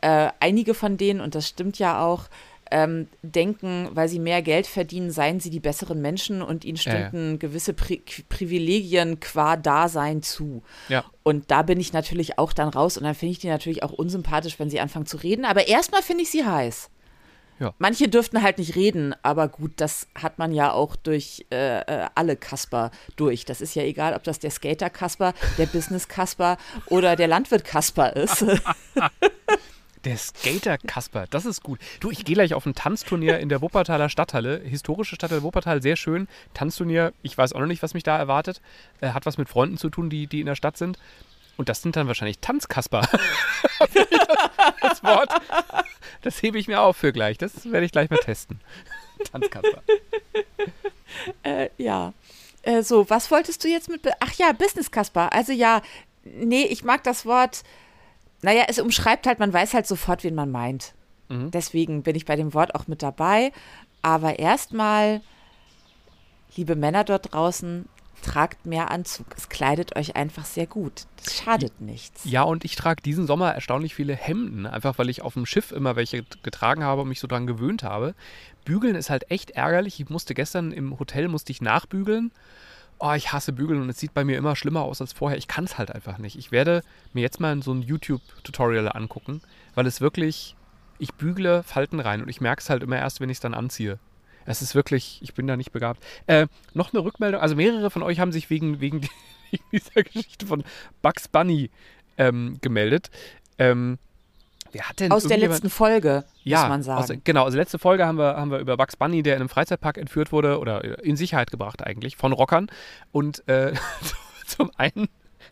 äh, 0.01 0.29
einige 0.39 0.73
von 0.73 0.97
denen, 0.97 1.21
und 1.21 1.35
das 1.35 1.47
stimmt 1.47 1.79
ja 1.79 2.03
auch, 2.06 2.25
ähm, 2.71 3.07
denken, 3.21 3.89
weil 3.91 4.07
sie 4.07 4.19
mehr 4.19 4.41
Geld 4.41 4.67
verdienen, 4.67 5.12
seien 5.12 5.39
sie 5.39 5.50
die 5.50 5.59
besseren 5.59 6.01
Menschen 6.01 6.41
und 6.41 6.65
ihnen 6.65 6.77
Ja, 6.77 6.94
ja. 6.94 7.07
stünden 7.07 7.39
gewisse 7.39 7.73
Pri 7.73 8.01
Privilegien 8.29 9.19
qua 9.19 9.56
Dasein 9.57 10.21
zu. 10.21 10.63
Ja. 10.89 11.06
Und 11.23 11.51
da 11.51 11.62
bin 11.62 11.79
ich 11.79 11.94
natürlich 11.94 12.38
auch 12.38 12.53
dann 12.53 12.69
raus 12.69 12.97
und 12.97 13.03
dann 13.03 13.15
finde 13.15 13.31
ich 13.31 13.39
die 13.39 13.47
natürlich 13.47 13.83
auch 13.83 13.91
unsympathisch, 13.91 14.59
wenn 14.59 14.69
sie 14.69 14.79
anfangen 14.79 15.06
zu 15.06 15.17
reden. 15.17 15.45
Aber 15.45 15.67
erstmal 15.67 16.01
finde 16.01 16.23
ich 16.23 16.31
sie 16.31 16.45
heiß. 16.45 16.89
Ja. 17.59 17.73
Manche 17.77 18.09
dürften 18.09 18.41
halt 18.41 18.57
nicht 18.57 18.75
reden, 18.75 19.15
aber 19.23 19.47
gut, 19.47 19.73
das 19.77 20.07
hat 20.13 20.39
man 20.39 20.51
ja 20.51 20.73
auch 20.73 20.97
durch 20.97 21.45
äh, 21.51 21.79
äh, 21.79 22.07
alle 22.13 22.35
Kasper 22.35 22.91
durch. 23.15 23.45
Das 23.45 23.61
ist 23.61 23.75
ja 23.75 23.83
egal, 23.83 24.13
ob 24.13 24.23
das 24.23 24.39
der 24.39 24.51
Skater 24.51 24.89
Kasper, 24.89 25.33
der 25.57 25.68
Business 25.68 26.09
Kasper 26.09 26.57
oder 26.88 27.15
der 27.15 27.27
Landwirt 27.27 27.63
Kasper 27.63 28.13
ist. 28.15 28.45
Der 30.06 30.18
Skater 30.18 30.78
Kasper, 30.78 31.25
das 31.31 31.46
ist 31.46 31.63
gut. 31.63 31.80
Du, 32.00 32.12
ich 32.12 32.24
gehe 32.24 32.36
gleich 32.36 32.54
auf 32.54 32.68
ein 32.68 32.75
Tanzturnier 32.75 33.40
in 33.40 33.50
der 33.50 33.64
Wuppertaler 33.64 34.07
Stadthalle. 34.07 34.62
Historische 34.64 35.16
Stadthalle 35.16 35.42
Wuppertal, 35.42 35.81
sehr 35.81 35.95
schön. 35.95 36.28
Tanzturnier, 36.54 37.12
ich 37.24 37.35
weiß 37.35 37.54
auch 37.54 37.59
noch 37.59 37.66
nicht, 37.66 37.81
was 37.81 37.95
mich 37.95 38.04
da 38.04 38.16
erwartet. 38.16 38.62
Äh, 39.02 39.09
hat 39.09 39.26
was 39.26 39.40
mit 39.40 39.50
Freunden 39.50 39.80
zu 39.80 39.90
tun, 39.90 40.12
die, 40.12 40.28
die 40.28 40.42
in 40.42 40.45
der 40.45 40.56
Stadt 40.56 40.78
sind. 40.78 41.00
Und 41.57 41.69
das 41.69 41.81
sind 41.81 41.95
dann 41.95 42.06
wahrscheinlich 42.06 42.38
Tanzkasper. 42.38 43.02
das, 44.81 45.04
Wort, 45.04 45.31
das 46.21 46.44
hebe 46.44 46.59
ich 46.59 46.68
mir 46.68 46.81
auf 46.81 46.97
für 46.97 47.12
gleich. 47.12 47.40
Das 47.40 47.71
werde 47.71 47.88
ich 47.88 47.92
gleich 47.92 48.12
mal 48.12 48.19
testen. 48.19 48.59
Tanzkasper. 49.31 49.81
äh, 51.44 51.69
ja. 51.80 52.14
Äh, 52.62 52.83
so, 52.83 53.09
was 53.09 53.31
wolltest 53.31 53.64
du 53.64 53.69
jetzt 53.69 53.90
mit. 53.90 54.07
Ach 54.19 54.33
ja, 54.33 54.52
Business 54.52 54.92
Kasper. 54.92 55.33
Also 55.33 55.52
ja, 55.52 55.81
nee, 56.24 56.66
ich 56.66 56.83
mag 56.83 57.04
das 57.04 57.26
Wort. 57.26 57.64
Naja, 58.45 58.66
es 58.68 58.78
umschreibt 58.78 59.25
halt, 59.25 59.40
man 59.40 59.52
weiß 59.52 59.73
halt 59.73 59.87
sofort, 59.87 60.23
wen 60.23 60.35
man 60.35 60.52
meint. 60.52 60.94
Mhm. 61.30 61.49
Deswegen 61.49 62.04
bin 62.04 62.16
ich 62.16 62.25
bei 62.25 62.35
dem 62.35 62.54
Wort 62.54 62.75
auch 62.75 62.85
mit 62.85 63.02
dabei. 63.02 63.52
Aber 64.04 64.37
erstmal, 64.37 65.21
liebe 66.56 66.75
Männer 66.75 67.04
dort 67.04 67.33
draußen, 67.33 67.90
tragt 68.21 68.68
mehr 68.68 68.92
Anzug. 68.92 69.25
Es 69.35 69.49
kleidet 69.49 69.95
euch 69.95 70.16
einfach 70.16 70.45
sehr 70.45 70.68
gut. 70.68 71.07
Das 71.23 71.33
schadet 71.33 71.81
nichts. 71.81 72.23
Ja, 72.23 72.44
und 72.44 72.66
ich 72.66 72.75
trage 72.75 73.02
diesen 73.02 73.25
Sommer 73.25 73.52
erstaunlich 73.52 73.95
viele 73.95 74.16
Hemden, 74.16 74.68
einfach 74.68 74.99
weil 74.99 75.09
ich 75.09 75.23
auf 75.23 75.33
dem 75.33 75.47
Schiff 75.47 75.71
immer 75.71 75.95
welche 75.95 76.23
getragen 76.44 76.83
habe 76.83 77.02
und 77.02 77.09
mich 77.09 77.19
so 77.19 77.25
dran 77.25 77.47
gewöhnt 77.47 77.81
habe. 77.81 78.14
Bügeln 78.64 78.94
ist 78.94 79.09
halt 79.09 79.31
echt 79.31 79.52
ärgerlich. 79.52 79.99
Ich 79.99 80.09
musste 80.09 80.35
gestern 80.35 80.71
im 80.71 80.99
Hotel 80.99 81.30
musste 81.30 81.52
ich 81.52 81.61
nachbügeln. 81.61 82.31
Oh, 82.99 83.14
ich 83.14 83.33
hasse 83.33 83.52
Bügeln 83.52 83.81
und 83.81 83.90
es 83.90 83.99
sieht 83.99 84.14
bei 84.14 84.23
mir 84.23 84.37
immer 84.37 84.56
schlimmer 84.56 84.83
aus 84.83 85.02
als 85.02 85.14
vorher. 85.14 85.37
Ich 85.37 85.47
kann 85.47 85.66
es 85.66 85.78
halt 85.78 85.92
einfach 85.92 86.18
nicht. 86.18 86.37
Ich 86.37 86.52
werde 86.52 86.81
mir 87.14 87.21
jetzt 87.21 87.40
mal 87.40 87.61
so 87.61 87.73
ein 87.73 87.81
YouTube-Tutorial 87.81 88.90
angucken, 88.90 89.42
weil 89.73 89.85
es 89.85 90.02
wirklich, 90.02 90.56
ich 90.97 91.14
bügle 91.14 91.64
Falten 91.64 91.99
rein 91.99 92.21
und 92.21 92.30
ich 92.30 92.42
merke 92.42 92.61
es 92.61 92.69
halt 92.69 92.83
immer 92.83 92.97
erst, 92.97 93.19
wenn 93.19 93.30
ich 93.30 93.37
es 93.37 93.42
dann 93.42 93.54
anziehe. 93.54 93.99
Es 94.45 94.61
ist 94.61 94.75
wirklich, 94.75 95.19
ich 95.21 95.33
bin 95.33 95.47
da 95.47 95.57
nicht 95.57 95.71
begabt. 95.71 96.04
Äh, 96.28 96.47
noch 96.73 96.94
eine 96.94 97.04
Rückmeldung, 97.04 97.42
also 97.42 97.56
mehrere 97.56 97.90
von 97.90 98.04
euch 98.04 98.19
haben 98.19 98.31
sich 98.31 98.49
wegen, 98.49 98.80
wegen 98.80 99.02
dieser 99.71 100.04
Geschichte 100.04 100.45
von 100.45 100.64
Bugs 101.02 101.28
Bunny 101.28 101.71
ähm, 102.18 102.57
gemeldet. 102.61 103.09
Ähm, 103.57 103.97
wer 104.75 104.89
hat 104.89 104.99
denn 104.99 105.11
Aus 105.11 105.23
der 105.23 105.37
letzten 105.37 105.69
Folge, 105.69 106.25
ja, 106.44 106.61
muss 106.61 106.69
man 106.69 106.83
sagen. 106.83 107.01
Aus, 107.01 107.11
genau, 107.23 107.45
also 107.45 107.57
letzte 107.57 107.79
Folge 107.79 108.05
haben 108.05 108.17
wir, 108.17 108.35
haben 108.35 108.51
wir 108.51 108.59
über 108.59 108.75
Bugs 108.75 108.97
Bunny, 108.97 109.23
der 109.23 109.35
in 109.35 109.41
einem 109.41 109.49
Freizeitpark 109.49 109.97
entführt 109.97 110.31
wurde 110.33 110.59
oder 110.59 111.03
in 111.03 111.15
Sicherheit 111.15 111.49
gebracht 111.49 111.81
eigentlich 111.81 112.17
von 112.17 112.33
Rockern. 112.33 112.67
Und 113.13 113.47
äh, 113.47 113.73
zum 114.45 114.69
einen 114.75 115.07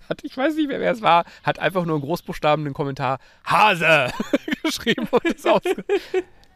hat, 0.09 0.19
ich 0.23 0.35
weiß 0.35 0.55
nicht 0.55 0.67
mehr, 0.67 0.81
wer 0.81 0.91
es 0.91 1.01
war, 1.01 1.23
hat 1.43 1.59
einfach 1.59 1.85
nur 1.85 1.95
in 1.95 2.01
Großbuchstaben 2.01 2.65
den 2.65 2.73
Kommentar 2.73 3.19
Hase 3.45 4.11
geschrieben 4.63 5.07
und 5.09 5.23
ist 5.23 5.47
ausge 5.47 5.85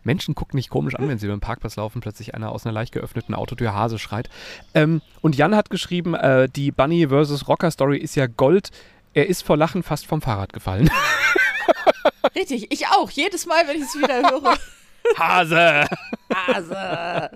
Menschen 0.03 0.35
gucken 0.35 0.57
nicht 0.57 0.69
komisch 0.69 0.95
an, 0.95 1.07
wenn 1.07 1.17
sie 1.17 1.25
über 1.25 1.35
den 1.35 1.41
Parkplatz 1.41 1.75
laufen, 1.75 2.01
plötzlich 2.01 2.33
einer 2.35 2.51
aus 2.51 2.65
einer 2.65 2.73
leicht 2.73 2.93
geöffneten 2.93 3.33
Autotür 3.33 3.73
Hase 3.73 3.99
schreit. 3.99 4.29
Ähm, 4.73 5.01
und 5.21 5.35
Jan 5.35 5.55
hat 5.55 5.69
geschrieben, 5.69 6.15
äh, 6.15 6.47
die 6.47 6.71
Bunny 6.71 7.07
vs. 7.07 7.47
Rocker 7.47 7.71
Story 7.71 7.97
ist 7.97 8.15
ja 8.15 8.27
Gold. 8.27 8.71
Er 9.13 9.27
ist 9.27 9.43
vor 9.43 9.57
Lachen 9.57 9.83
fast 9.83 10.05
vom 10.05 10.21
Fahrrad 10.21 10.53
gefallen. 10.53 10.89
Richtig, 12.37 12.71
ich 12.71 12.87
auch. 12.87 13.09
Jedes 13.09 13.47
Mal, 13.47 13.67
wenn 13.67 13.77
ich 13.77 13.83
es 13.83 13.95
wieder 13.95 14.21
höre. 14.21 14.57
Hase! 15.17 15.87
Hase. 16.33 17.29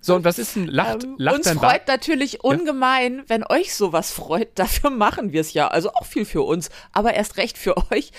So, 0.00 0.16
und 0.16 0.24
was 0.24 0.38
ist 0.38 0.56
ein 0.56 0.66
Lacht, 0.66 1.04
Ähm, 1.04 1.14
lacht 1.18 1.36
uns 1.36 1.50
freut 1.50 1.86
natürlich 1.86 2.42
ungemein, 2.42 3.22
wenn 3.28 3.44
euch 3.46 3.74
sowas 3.74 4.10
freut. 4.10 4.48
Dafür 4.58 4.90
machen 4.90 5.32
wir 5.32 5.40
es 5.40 5.52
ja. 5.52 5.68
Also 5.68 5.92
auch 5.92 6.06
viel 6.06 6.24
für 6.24 6.42
uns, 6.42 6.70
aber 6.92 7.14
erst 7.14 7.36
recht 7.36 7.58
für 7.58 7.76
euch. 7.92 8.12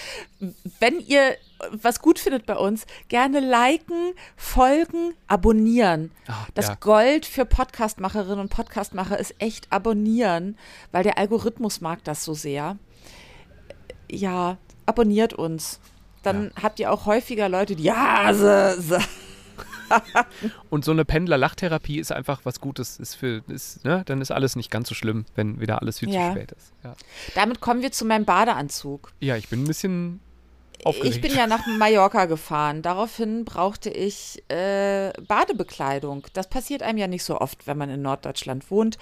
Wenn 0.79 0.99
ihr 0.99 1.35
was 1.71 1.99
gut 2.01 2.19
findet 2.19 2.45
bei 2.45 2.55
uns, 2.55 2.85
gerne 3.07 3.39
liken, 3.39 4.13
folgen, 4.35 5.13
abonnieren. 5.27 6.11
Ah, 6.27 6.45
das 6.53 6.67
ja. 6.67 6.75
Gold 6.75 7.25
für 7.25 7.45
Podcastmacherinnen 7.45 8.39
und 8.39 8.49
Podcastmacher 8.49 9.17
ist 9.17 9.35
echt 9.39 9.71
abonnieren, 9.71 10.57
weil 10.91 11.03
der 11.03 11.17
Algorithmus 11.17 11.81
mag 11.81 12.03
das 12.03 12.23
so 12.23 12.33
sehr. 12.33 12.77
Ja, 14.11 14.57
abonniert 14.85 15.33
uns. 15.33 15.79
Dann 16.23 16.51
habt 16.61 16.79
ihr 16.79 16.91
auch 16.91 17.05
häufiger 17.05 17.49
Leute, 17.49 17.75
die 17.75 17.83
ja, 17.83 18.33
so, 18.33 18.81
so. 18.81 18.97
Und 20.69 20.85
so 20.85 20.91
eine 20.91 21.05
Pendler-Lachtherapie 21.05 21.99
ist 21.99 22.11
einfach 22.11 22.41
was 22.45 22.59
Gutes. 22.61 22.97
Ist 22.97 23.15
für, 23.15 23.43
ist, 23.47 23.83
ne? 23.83 24.03
Dann 24.05 24.21
ist 24.21 24.31
alles 24.31 24.55
nicht 24.55 24.71
ganz 24.71 24.89
so 24.89 24.95
schlimm, 24.95 25.25
wenn 25.35 25.59
wieder 25.59 25.81
alles 25.81 25.99
viel 25.99 26.09
Ja. 26.09 26.27
zu 26.27 26.31
spät 26.37 26.51
ist. 26.53 26.71
Ja. 26.83 26.95
Damit 27.35 27.59
kommen 27.59 27.81
wir 27.81 27.91
zu 27.91 28.05
meinem 28.05 28.25
Badeanzug. 28.25 29.11
ja, 29.19 29.35
ich 29.35 29.49
bin 29.49 29.63
ein 29.63 29.67
bisschen 29.67 30.19
aufgeregt. 30.83 31.15
Ich 31.15 31.21
bin 31.21 31.35
ja 31.35 31.45
nach 31.47 31.65
Mallorca 31.77 32.25
gefahren. 32.25 32.81
Daraufhin 32.81 33.45
brauchte 33.45 33.89
ich 33.89 34.41
äh, 34.49 35.11
Badebekleidung. 35.27 36.25
Das 36.33 36.49
passiert 36.49 36.81
einem 36.83 36.97
ja 36.97 37.07
nicht 37.07 37.23
so 37.23 37.39
oft, 37.39 37.67
wenn 37.67 37.77
man 37.77 37.89
in 37.89 38.01
Norddeutschland 38.01 38.69
wohnt. 38.71 38.97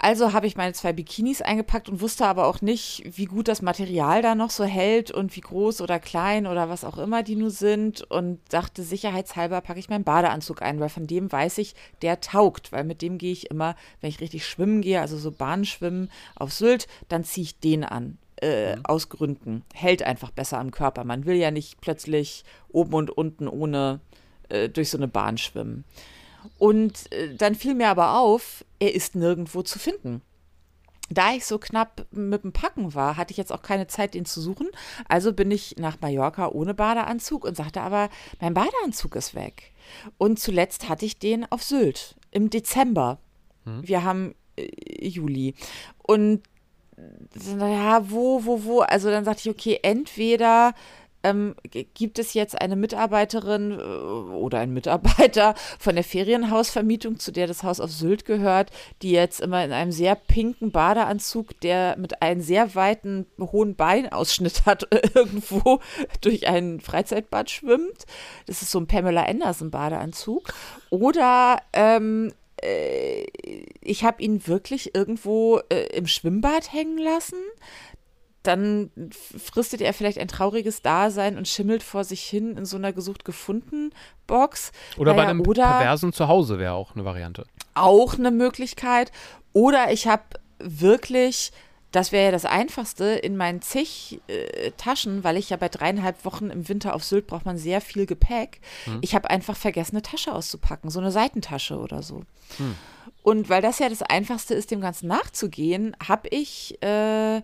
Also 0.00 0.32
habe 0.32 0.46
ich 0.46 0.56
meine 0.56 0.74
zwei 0.74 0.92
Bikinis 0.92 1.42
eingepackt 1.42 1.88
und 1.88 2.00
wusste 2.00 2.24
aber 2.26 2.46
auch 2.46 2.60
nicht, 2.60 3.02
wie 3.04 3.24
gut 3.24 3.48
das 3.48 3.62
Material 3.62 4.22
da 4.22 4.36
noch 4.36 4.50
so 4.50 4.64
hält 4.64 5.10
und 5.10 5.34
wie 5.34 5.40
groß 5.40 5.80
oder 5.80 5.98
klein 5.98 6.46
oder 6.46 6.68
was 6.68 6.84
auch 6.84 6.98
immer 6.98 7.24
die 7.24 7.34
nun 7.34 7.50
sind. 7.50 8.02
Und 8.02 8.38
dachte, 8.50 8.84
sicherheitshalber 8.84 9.60
packe 9.60 9.80
ich 9.80 9.88
meinen 9.88 10.04
Badeanzug 10.04 10.62
ein, 10.62 10.78
weil 10.78 10.88
von 10.88 11.08
dem 11.08 11.32
weiß 11.32 11.58
ich, 11.58 11.74
der 12.02 12.20
taugt. 12.20 12.70
Weil 12.70 12.84
mit 12.84 13.02
dem 13.02 13.18
gehe 13.18 13.32
ich 13.32 13.50
immer, 13.50 13.74
wenn 14.00 14.10
ich 14.10 14.20
richtig 14.20 14.46
schwimmen 14.46 14.82
gehe, 14.82 15.00
also 15.00 15.18
so 15.18 15.32
Bahnschwimmen 15.32 16.10
auf 16.36 16.52
Sylt, 16.52 16.86
dann 17.08 17.24
ziehe 17.24 17.44
ich 17.46 17.58
den 17.58 17.82
an 17.82 18.18
äh, 18.36 18.76
aus 18.84 19.08
Gründen. 19.08 19.64
Hält 19.74 20.04
einfach 20.04 20.30
besser 20.30 20.58
am 20.58 20.70
Körper. 20.70 21.02
Man 21.02 21.26
will 21.26 21.36
ja 21.36 21.50
nicht 21.50 21.80
plötzlich 21.80 22.44
oben 22.68 22.94
und 22.94 23.10
unten 23.10 23.48
ohne 23.48 23.98
äh, 24.48 24.68
durch 24.68 24.90
so 24.90 24.96
eine 24.96 25.08
Bahn 25.08 25.38
schwimmen. 25.38 25.84
Und 26.58 27.12
äh, 27.12 27.34
dann 27.34 27.54
fiel 27.54 27.74
mir 27.74 27.88
aber 27.88 28.18
auf, 28.18 28.64
er 28.78 28.94
ist 28.94 29.14
nirgendwo 29.14 29.62
zu 29.62 29.78
finden. 29.78 30.22
Da 31.10 31.32
ich 31.32 31.46
so 31.46 31.58
knapp 31.58 32.06
mit 32.10 32.44
dem 32.44 32.52
Packen 32.52 32.94
war, 32.94 33.16
hatte 33.16 33.30
ich 33.30 33.38
jetzt 33.38 33.52
auch 33.52 33.62
keine 33.62 33.86
Zeit, 33.86 34.12
den 34.12 34.26
zu 34.26 34.40
suchen. 34.42 34.68
Also 35.08 35.32
bin 35.32 35.50
ich 35.50 35.76
nach 35.78 36.00
Mallorca 36.00 36.48
ohne 36.48 36.74
Badeanzug 36.74 37.44
und 37.44 37.56
sagte 37.56 37.80
aber, 37.80 38.10
mein 38.40 38.52
Badeanzug 38.52 39.16
ist 39.16 39.34
weg. 39.34 39.72
Und 40.18 40.38
zuletzt 40.38 40.88
hatte 40.88 41.06
ich 41.06 41.18
den 41.18 41.50
auf 41.50 41.62
Sylt 41.62 42.16
im 42.30 42.50
Dezember. 42.50 43.18
Wir 43.82 44.04
haben 44.04 44.34
äh, 44.56 45.08
Juli. 45.08 45.54
Und 46.02 46.42
ja, 47.58 48.10
wo, 48.10 48.44
wo, 48.44 48.64
wo? 48.64 48.80
Also 48.80 49.10
dann 49.10 49.24
sagte 49.24 49.48
ich, 49.48 49.54
okay, 49.54 49.78
entweder 49.82 50.74
ähm, 51.22 51.54
gibt 51.94 52.18
es 52.18 52.34
jetzt 52.34 52.60
eine 52.60 52.76
Mitarbeiterin 52.76 53.72
äh, 53.72 53.82
oder 53.82 54.60
ein 54.60 54.72
Mitarbeiter 54.72 55.54
von 55.78 55.94
der 55.94 56.04
Ferienhausvermietung, 56.04 57.18
zu 57.18 57.32
der 57.32 57.46
das 57.46 57.62
Haus 57.62 57.80
auf 57.80 57.90
Sylt 57.90 58.24
gehört, 58.24 58.70
die 59.02 59.10
jetzt 59.10 59.40
immer 59.40 59.64
in 59.64 59.72
einem 59.72 59.92
sehr 59.92 60.14
pinken 60.14 60.70
Badeanzug, 60.70 61.60
der 61.60 61.96
mit 61.98 62.22
einem 62.22 62.40
sehr 62.40 62.74
weiten, 62.74 63.26
hohen 63.40 63.74
Beinausschnitt 63.74 64.66
hat, 64.66 64.86
irgendwo 65.14 65.80
durch 66.20 66.46
ein 66.46 66.80
Freizeitbad 66.80 67.50
schwimmt. 67.50 68.06
Das 68.46 68.62
ist 68.62 68.70
so 68.70 68.78
ein 68.78 68.86
Pamela 68.86 69.24
Anderson 69.24 69.70
Badeanzug. 69.70 70.52
Oder 70.90 71.60
ähm, 71.72 72.32
äh, 72.62 73.24
ich 73.80 74.04
habe 74.04 74.22
ihn 74.22 74.46
wirklich 74.46 74.94
irgendwo 74.94 75.60
äh, 75.68 75.96
im 75.96 76.06
Schwimmbad 76.06 76.72
hängen 76.72 76.98
lassen. 76.98 77.38
Dann 78.48 78.90
fristet 79.38 79.80
er 79.82 79.92
vielleicht 79.92 80.18
ein 80.18 80.26
trauriges 80.28 80.80
Dasein 80.82 81.36
und 81.36 81.46
schimmelt 81.46 81.82
vor 81.82 82.02
sich 82.02 82.22
hin 82.22 82.56
in 82.56 82.64
so 82.64 82.76
einer 82.78 82.92
gesucht-gefunden-Box. 82.92 84.72
Oder 84.96 85.12
bei 85.12 85.18
Naja, 85.18 85.30
einem 85.30 85.40
oder 85.42 85.64
perversen 85.64 86.12
Zuhause 86.12 86.58
wäre 86.58 86.72
auch 86.72 86.94
eine 86.94 87.04
Variante. 87.04 87.44
auch 87.74 88.14
eine 88.14 88.30
Möglichkeit. 88.30 89.12
Oder 89.52 89.92
ich 89.92 90.06
habe 90.06 90.22
wirklich, 90.58 91.52
das 91.92 92.10
wäre 92.12 92.26
ja 92.26 92.30
das 92.30 92.44
Einfachste, 92.44 93.04
in 93.04 93.36
meinen 93.36 93.62
zig 93.62 94.20
äh, 94.28 94.70
Taschen, 94.76 95.24
weil 95.24 95.36
ich 95.36 95.50
ja 95.50 95.56
bei 95.56 95.68
dreieinhalb 95.68 96.24
Wochen 96.24 96.50
im 96.50 96.68
Winter 96.68 96.94
auf 96.94 97.04
Sylt 97.04 97.26
braucht 97.26 97.44
man 97.46 97.58
sehr 97.58 97.80
viel 97.80 98.06
Gepäck. 98.06 98.60
Ich 99.00 99.14
habe 99.14 99.30
einfach 99.30 99.56
vergessen, 99.56 99.96
eine 99.96 100.02
Tasche 100.02 100.32
auszupacken, 100.34 100.90
so 100.90 101.00
eine 101.00 101.10
Seitentasche 101.10 101.78
oder 101.78 102.02
so. 102.02 102.22
Und 103.22 103.48
weil 103.48 103.62
das 103.62 103.78
ja 103.78 103.88
das 103.88 104.02
Einfachste 104.02 104.54
ist, 104.54 104.70
dem 104.70 104.80
Ganzen 104.80 105.06
nachzugehen, 105.08 105.96
habe 106.06 106.28
ich 106.28 106.80
äh, 106.82 107.42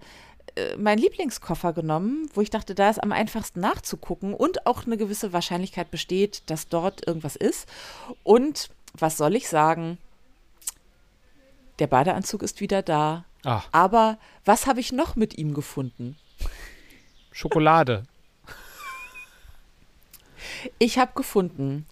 äh, 0.56 0.76
meinen 0.76 0.99
Lieblingskoffer 0.99 1.73
genommen, 1.73 2.28
wo 2.34 2.40
ich 2.40 2.50
dachte, 2.50 2.75
da 2.75 2.88
ist 2.90 3.02
am 3.02 3.12
einfachsten 3.12 3.61
nachzugucken 3.61 4.34
und 4.34 4.66
auch 4.66 4.87
eine 4.87 4.96
gewisse 4.96 5.32
Wahrscheinlichkeit 5.32 5.90
besteht, 5.90 6.42
dass 6.46 6.68
dort 6.68 7.06
irgendwas 7.06 7.37
ist. 7.37 7.68
Und 8.23 8.70
was 8.92 9.16
soll 9.16 9.34
ich 9.34 9.49
sagen? 9.49 9.99
Der 11.80 11.88
Badeanzug 11.88 12.42
ist 12.42 12.61
wieder 12.61 12.82
da. 12.82 13.25
Ach, 13.44 13.68
Aber 13.73 14.18
was 14.44 14.66
habe 14.66 14.80
ich 14.80 14.92
noch 14.92 15.16
mit 15.16 15.37
ihm 15.37 15.54
gefunden? 15.54 16.16
Schokolade. 17.32 18.04
Ich 20.78 20.99
habe 20.99 21.12
gefunden 21.14 21.87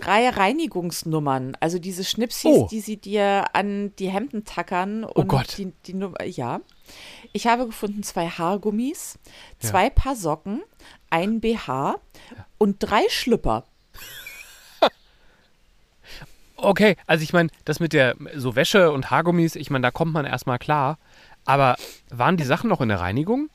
drei 0.00 0.28
Reinigungsnummern, 0.28 1.56
also 1.60 1.78
diese 1.78 2.04
Schnipsis, 2.04 2.44
Oh. 2.56 2.68
die 2.70 2.80
sie 2.80 2.96
dir 2.96 3.44
an 3.54 3.94
die 3.98 4.08
Hemden 4.10 4.44
tackern. 4.44 5.04
Und 5.04 5.28
Gott. 5.28 5.56
Die, 5.58 5.72
die 5.86 5.94
Nummer, 5.94 6.22
ja. 6.24 6.60
Ich 7.32 7.46
habe 7.46 7.66
gefunden 7.66 8.02
zwei 8.02 8.28
Haargummis, 8.28 9.18
zwei 9.58 9.90
Paar 9.90 10.16
Socken, 10.16 10.62
ein 11.10 11.40
BH 11.40 11.96
und 12.58 12.76
drei 12.80 13.02
Schlüpper. 13.08 13.64
Okay, 16.60 16.96
also 17.06 17.22
ich 17.22 17.32
meine, 17.32 17.50
das 17.64 17.78
mit 17.78 17.92
der 17.92 18.16
so 18.34 18.56
Wäsche 18.56 18.90
und 18.90 19.10
Haargummis, 19.12 19.54
ich 19.54 19.70
meine, 19.70 19.82
da 19.82 19.90
kommt 19.92 20.12
man 20.12 20.24
erstmal 20.24 20.58
klar. 20.58 20.98
Aber 21.44 21.76
waren 22.10 22.36
die 22.36 22.42
Sachen 22.44 22.68
noch 22.68 22.80
in 22.80 22.88
der 22.88 22.98
Reinigung? 22.98 23.48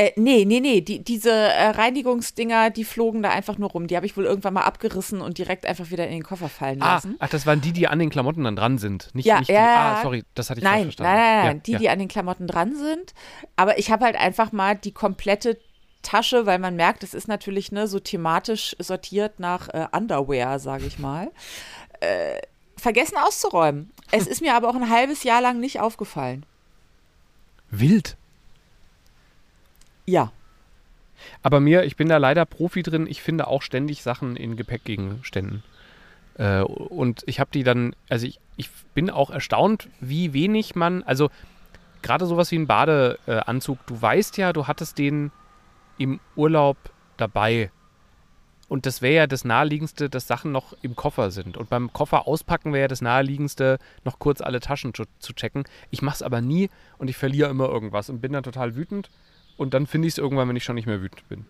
Äh, 0.00 0.12
nee, 0.16 0.44
nee, 0.46 0.60
nee, 0.60 0.80
die, 0.80 1.02
diese 1.04 1.30
äh, 1.30 1.68
Reinigungsdinger, 1.70 2.70
die 2.70 2.84
flogen 2.84 3.22
da 3.22 3.30
einfach 3.30 3.58
nur 3.58 3.70
rum. 3.70 3.86
Die 3.86 3.96
habe 3.96 4.06
ich 4.06 4.16
wohl 4.16 4.24
irgendwann 4.24 4.54
mal 4.54 4.62
abgerissen 4.62 5.20
und 5.20 5.36
direkt 5.38 5.66
einfach 5.66 5.90
wieder 5.90 6.06
in 6.06 6.12
den 6.12 6.22
Koffer 6.22 6.48
fallen 6.48 6.80
Ah, 6.80 6.94
lassen. 6.94 7.16
ach, 7.18 7.28
das 7.28 7.44
waren 7.46 7.60
die, 7.60 7.72
die 7.72 7.86
an 7.88 7.98
den 7.98 8.08
Klamotten 8.10 8.44
dann 8.44 8.56
dran 8.56 8.78
sind. 8.78 9.14
Nicht, 9.14 9.26
Ja, 9.26 9.38
nicht 9.40 9.48
die, 9.50 9.54
ja, 9.54 9.60
ah, 9.62 9.94
ja. 9.96 10.02
sorry, 10.02 10.24
das 10.34 10.48
hatte 10.50 10.60
ich 10.60 10.64
falsch 10.64 10.74
Nein, 10.76 10.84
verstanden. 10.84 11.12
nein, 11.12 11.20
nein, 11.20 11.44
nein, 11.46 11.56
Ja, 11.56 11.62
die, 11.64 11.72
ja. 11.72 11.78
die 11.78 11.88
an 11.90 11.98
den 11.98 12.08
Klamotten 12.08 12.46
dran 12.46 12.76
sind. 12.76 13.12
Aber 13.56 13.78
ich 13.78 13.90
habe 13.90 14.04
halt 14.04 14.16
einfach 14.16 14.52
mal 14.52 14.74
die 14.76 14.92
komplette 14.92 15.58
Tasche, 16.02 16.46
weil 16.46 16.58
man 16.58 16.76
merkt, 16.76 17.02
es 17.02 17.12
ist 17.12 17.28
natürlich 17.28 17.72
ne, 17.72 17.86
so 17.86 17.98
thematisch 18.00 18.74
sortiert 18.78 19.38
nach 19.38 19.68
äh, 19.68 19.86
Underwear, 19.94 20.58
sage 20.58 20.86
ich 20.86 20.98
mal, 20.98 21.30
äh, 22.00 22.40
vergessen 22.76 23.18
auszuräumen. 23.18 23.90
Es 24.10 24.26
ist 24.28 24.40
mir 24.40 24.54
aber 24.54 24.70
auch 24.70 24.74
ein 24.76 24.88
halbes 24.88 25.24
Jahr 25.24 25.42
lang 25.42 25.60
nicht 25.60 25.78
aufgefallen. 25.80 26.46
Wild. 27.70 28.16
Ja. 30.10 30.32
Aber 31.42 31.60
mir, 31.60 31.84
ich 31.84 31.96
bin 31.96 32.08
da 32.08 32.16
leider 32.16 32.44
Profi 32.46 32.82
drin, 32.82 33.06
ich 33.06 33.22
finde 33.22 33.46
auch 33.46 33.62
ständig 33.62 34.02
Sachen 34.02 34.36
in 34.36 34.56
Gepäckgegenständen. 34.56 35.62
Äh, 36.38 36.62
und 36.62 37.22
ich 37.26 37.40
habe 37.40 37.50
die 37.52 37.62
dann, 37.62 37.94
also 38.08 38.26
ich, 38.26 38.40
ich 38.56 38.70
bin 38.94 39.10
auch 39.10 39.30
erstaunt, 39.30 39.88
wie 40.00 40.32
wenig 40.32 40.74
man, 40.74 41.02
also 41.02 41.30
gerade 42.02 42.26
sowas 42.26 42.50
wie 42.50 42.58
ein 42.58 42.66
Badeanzug, 42.66 43.78
du 43.86 44.00
weißt 44.00 44.36
ja, 44.38 44.52
du 44.52 44.66
hattest 44.66 44.98
den 44.98 45.30
im 45.98 46.18
Urlaub 46.36 46.76
dabei. 47.16 47.70
Und 48.68 48.86
das 48.86 49.02
wäre 49.02 49.14
ja 49.14 49.26
das 49.26 49.44
Naheliegendste, 49.44 50.08
dass 50.08 50.28
Sachen 50.28 50.52
noch 50.52 50.74
im 50.80 50.94
Koffer 50.94 51.32
sind. 51.32 51.56
Und 51.56 51.68
beim 51.68 51.92
Koffer 51.92 52.28
auspacken 52.28 52.72
wäre 52.72 52.82
ja 52.82 52.88
das 52.88 53.02
Naheliegendste, 53.02 53.78
noch 54.04 54.20
kurz 54.20 54.40
alle 54.40 54.60
Taschen 54.60 54.94
zu, 54.94 55.04
zu 55.18 55.32
checken. 55.32 55.64
Ich 55.90 56.02
mache 56.02 56.14
es 56.14 56.22
aber 56.22 56.40
nie 56.40 56.70
und 56.96 57.10
ich 57.10 57.16
verliere 57.16 57.50
immer 57.50 57.68
irgendwas 57.68 58.08
und 58.08 58.20
bin 58.20 58.32
dann 58.32 58.44
total 58.44 58.76
wütend. 58.76 59.10
Und 59.60 59.74
dann 59.74 59.86
finde 59.86 60.08
ich 60.08 60.14
es 60.14 60.18
irgendwann, 60.18 60.48
wenn 60.48 60.56
ich 60.56 60.64
schon 60.64 60.74
nicht 60.76 60.86
mehr 60.86 61.02
wütend 61.02 61.28
bin. 61.28 61.44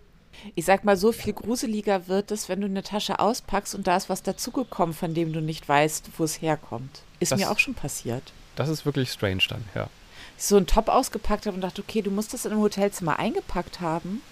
Ich 0.57 0.64
sag 0.64 0.83
mal, 0.85 0.97
so 0.97 1.12
viel 1.12 1.33
gruseliger 1.33 2.09
wird 2.09 2.33
es, 2.33 2.49
wenn 2.49 2.61
du 2.61 2.67
eine 2.67 2.83
Tasche 2.83 3.21
auspackst 3.21 3.73
und 3.76 3.87
da 3.87 3.97
ist 3.97 4.09
was 4.09 4.25
dazugekommen, 4.25 4.93
von 4.97 5.14
dem 5.14 5.33
du 5.33 5.40
nicht 5.40 5.69
weißt, 5.69 6.11
wo 6.19 6.25
es 6.25 6.43
herkommt. 6.43 7.02
Ist 7.21 7.31
Das- 7.31 7.38
mir 7.38 7.49
auch 7.52 7.61
schon 7.61 7.75
passiert. 7.75 8.33
Das 8.57 8.69
ist 8.69 8.85
wirklich 8.85 9.12
strange 9.12 9.43
dann, 9.49 9.64
ja. 9.76 9.88
Ich 10.37 10.45
so 10.45 10.57
einen 10.57 10.67
Top 10.67 10.88
ausgepackt 10.88 11.47
habe 11.47 11.55
und 11.55 11.61
dachte, 11.61 11.83
okay, 11.83 12.02
du 12.02 12.11
musst 12.11 12.35
das 12.35 12.45
in 12.47 12.50
einem 12.50 12.62
Hotelzimmer 12.62 13.21
eingepackt 13.21 13.81
haben, 13.81 14.23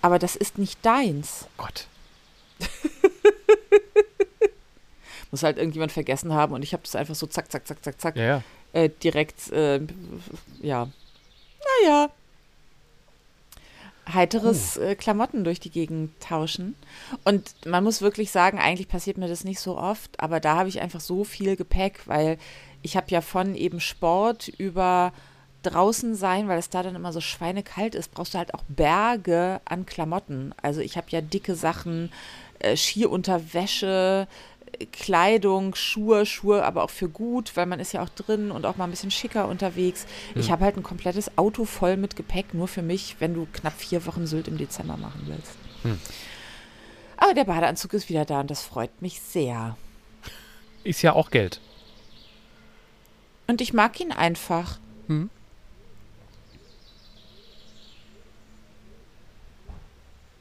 aber 0.00 0.20
das 0.20 0.36
ist 0.36 0.56
nicht 0.56 0.78
deins. 0.86 1.46
Oh 1.58 1.64
Gott. 1.64 1.88
Muss 5.32 5.42
halt 5.42 5.58
irgendjemand 5.58 5.90
vergessen 5.90 6.32
haben 6.34 6.54
und 6.54 6.62
ich 6.62 6.72
habe 6.72 6.84
das 6.84 6.94
einfach 6.94 7.16
so 7.16 7.26
zack, 7.26 7.50
zack, 7.50 7.66
zack, 7.66 7.82
zack, 7.84 8.00
zack 8.00 8.16
Ja, 8.16 8.22
ja. 8.24 8.42
äh, 8.74 8.90
direkt, 9.02 9.50
äh, 9.50 9.80
ja, 10.62 10.88
naja, 11.82 12.10
heiteres 14.14 14.76
äh, 14.76 14.94
Klamotten 14.94 15.44
durch 15.44 15.60
die 15.60 15.70
Gegend 15.70 16.20
tauschen. 16.20 16.74
Und 17.24 17.54
man 17.66 17.84
muss 17.84 18.02
wirklich 18.02 18.30
sagen, 18.30 18.58
eigentlich 18.58 18.88
passiert 18.88 19.18
mir 19.18 19.28
das 19.28 19.44
nicht 19.44 19.60
so 19.60 19.76
oft, 19.76 20.18
aber 20.20 20.40
da 20.40 20.56
habe 20.56 20.68
ich 20.68 20.80
einfach 20.80 21.00
so 21.00 21.24
viel 21.24 21.56
Gepäck, 21.56 22.06
weil 22.06 22.38
ich 22.82 22.96
habe 22.96 23.06
ja 23.10 23.20
von 23.20 23.54
eben 23.54 23.80
Sport 23.80 24.48
über 24.48 25.12
draußen 25.62 26.14
sein, 26.14 26.48
weil 26.48 26.58
es 26.58 26.70
da 26.70 26.82
dann 26.82 26.94
immer 26.94 27.12
so 27.12 27.20
schweinekalt 27.20 27.94
ist, 27.94 28.12
brauchst 28.12 28.34
du 28.34 28.38
halt 28.38 28.54
auch 28.54 28.62
Berge 28.68 29.60
an 29.64 29.84
Klamotten. 29.84 30.54
Also 30.62 30.80
ich 30.80 30.96
habe 30.96 31.08
ja 31.10 31.20
dicke 31.20 31.54
Sachen, 31.54 32.10
äh, 32.60 32.76
Skiunterwäsche, 32.76 34.26
Kleidung, 34.92 35.74
Schuhe, 35.74 36.26
Schuhe, 36.26 36.64
aber 36.64 36.84
auch 36.84 36.90
für 36.90 37.08
gut, 37.08 37.56
weil 37.56 37.66
man 37.66 37.80
ist 37.80 37.92
ja 37.92 38.02
auch 38.02 38.08
drin 38.08 38.50
und 38.50 38.66
auch 38.66 38.76
mal 38.76 38.84
ein 38.84 38.90
bisschen 38.90 39.10
schicker 39.10 39.48
unterwegs. 39.48 40.06
Ich 40.34 40.50
habe 40.50 40.64
halt 40.64 40.76
ein 40.76 40.82
komplettes 40.82 41.36
Auto 41.36 41.64
voll 41.64 41.96
mit 41.96 42.16
Gepäck, 42.16 42.54
nur 42.54 42.68
für 42.68 42.82
mich, 42.82 43.16
wenn 43.18 43.34
du 43.34 43.46
knapp 43.52 43.74
vier 43.74 44.06
Wochen 44.06 44.26
Sylt 44.26 44.48
im 44.48 44.58
Dezember 44.58 44.96
machen 44.96 45.22
willst. 45.26 45.52
Hm. 45.82 45.98
Aber 47.16 47.34
der 47.34 47.44
Badeanzug 47.44 47.92
ist 47.92 48.08
wieder 48.08 48.24
da 48.24 48.40
und 48.40 48.50
das 48.50 48.62
freut 48.62 49.02
mich 49.02 49.20
sehr. 49.20 49.76
Ist 50.84 51.02
ja 51.02 51.12
auch 51.12 51.30
Geld. 51.30 51.60
Und 53.46 53.60
ich 53.60 53.72
mag 53.72 53.98
ihn 54.00 54.12
einfach. 54.12 54.78
Hm. 55.08 55.28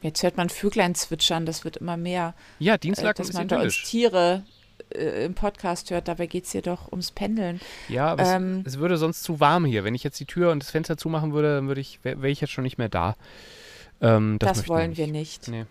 Jetzt 0.02 0.24
hört 0.24 0.38
man 0.38 0.50
Vöglein 0.50 0.96
zwitschern, 0.96 1.46
das 1.46 1.64
wird 1.66 1.78
immer 1.78 1.98
mehr. 1.98 2.34
Ja, 2.60 2.76
Äh, 2.76 2.80
Dienstlaken 2.80 3.18
dass 3.18 3.30
ist 3.30 3.34
man 3.34 3.44
uns 3.44 3.52
idyllisch. 3.52 3.84
Tiere 3.84 4.44
äh, 4.94 5.26
im 5.26 5.34
Podcast 5.36 5.92
hört. 5.92 6.08
Dabei 6.08 6.26
geht 6.28 6.46
es 6.46 6.52
hier 6.54 6.62
doch 6.62 6.92
ums 6.92 7.12
Pendeln. 7.12 7.60
Ja, 7.90 8.08
aber 8.08 8.24
Ähm, 8.26 8.64
es, 8.66 8.74
es 8.76 8.80
würde 8.80 8.98
sonst 8.98 9.24
zu 9.24 9.40
warm 9.40 9.66
hier. 9.66 9.84
Wenn 9.84 9.96
ich 9.96 10.04
jetzt 10.04 10.20
die 10.20 10.26
Tür 10.26 10.52
und 10.52 10.64
das 10.64 10.72
Fenster 10.72 10.96
zumachen 10.98 11.34
würde, 11.34 11.56
dann 11.56 11.68
würde 11.68 11.82
ich, 11.82 12.00
wäre 12.04 12.22
wär 12.22 12.30
ich 12.30 12.40
jetzt 12.42 12.52
schon 12.52 12.64
nicht 12.64 12.78
mehr 12.78 12.90
da. 12.90 13.16
Ähm, 14.02 14.38
das 14.40 14.60
Das, 14.60 14.68
wollen 14.70 14.96
wir 14.96 15.08
nicht. 15.08 15.50
Nee. 15.50 15.66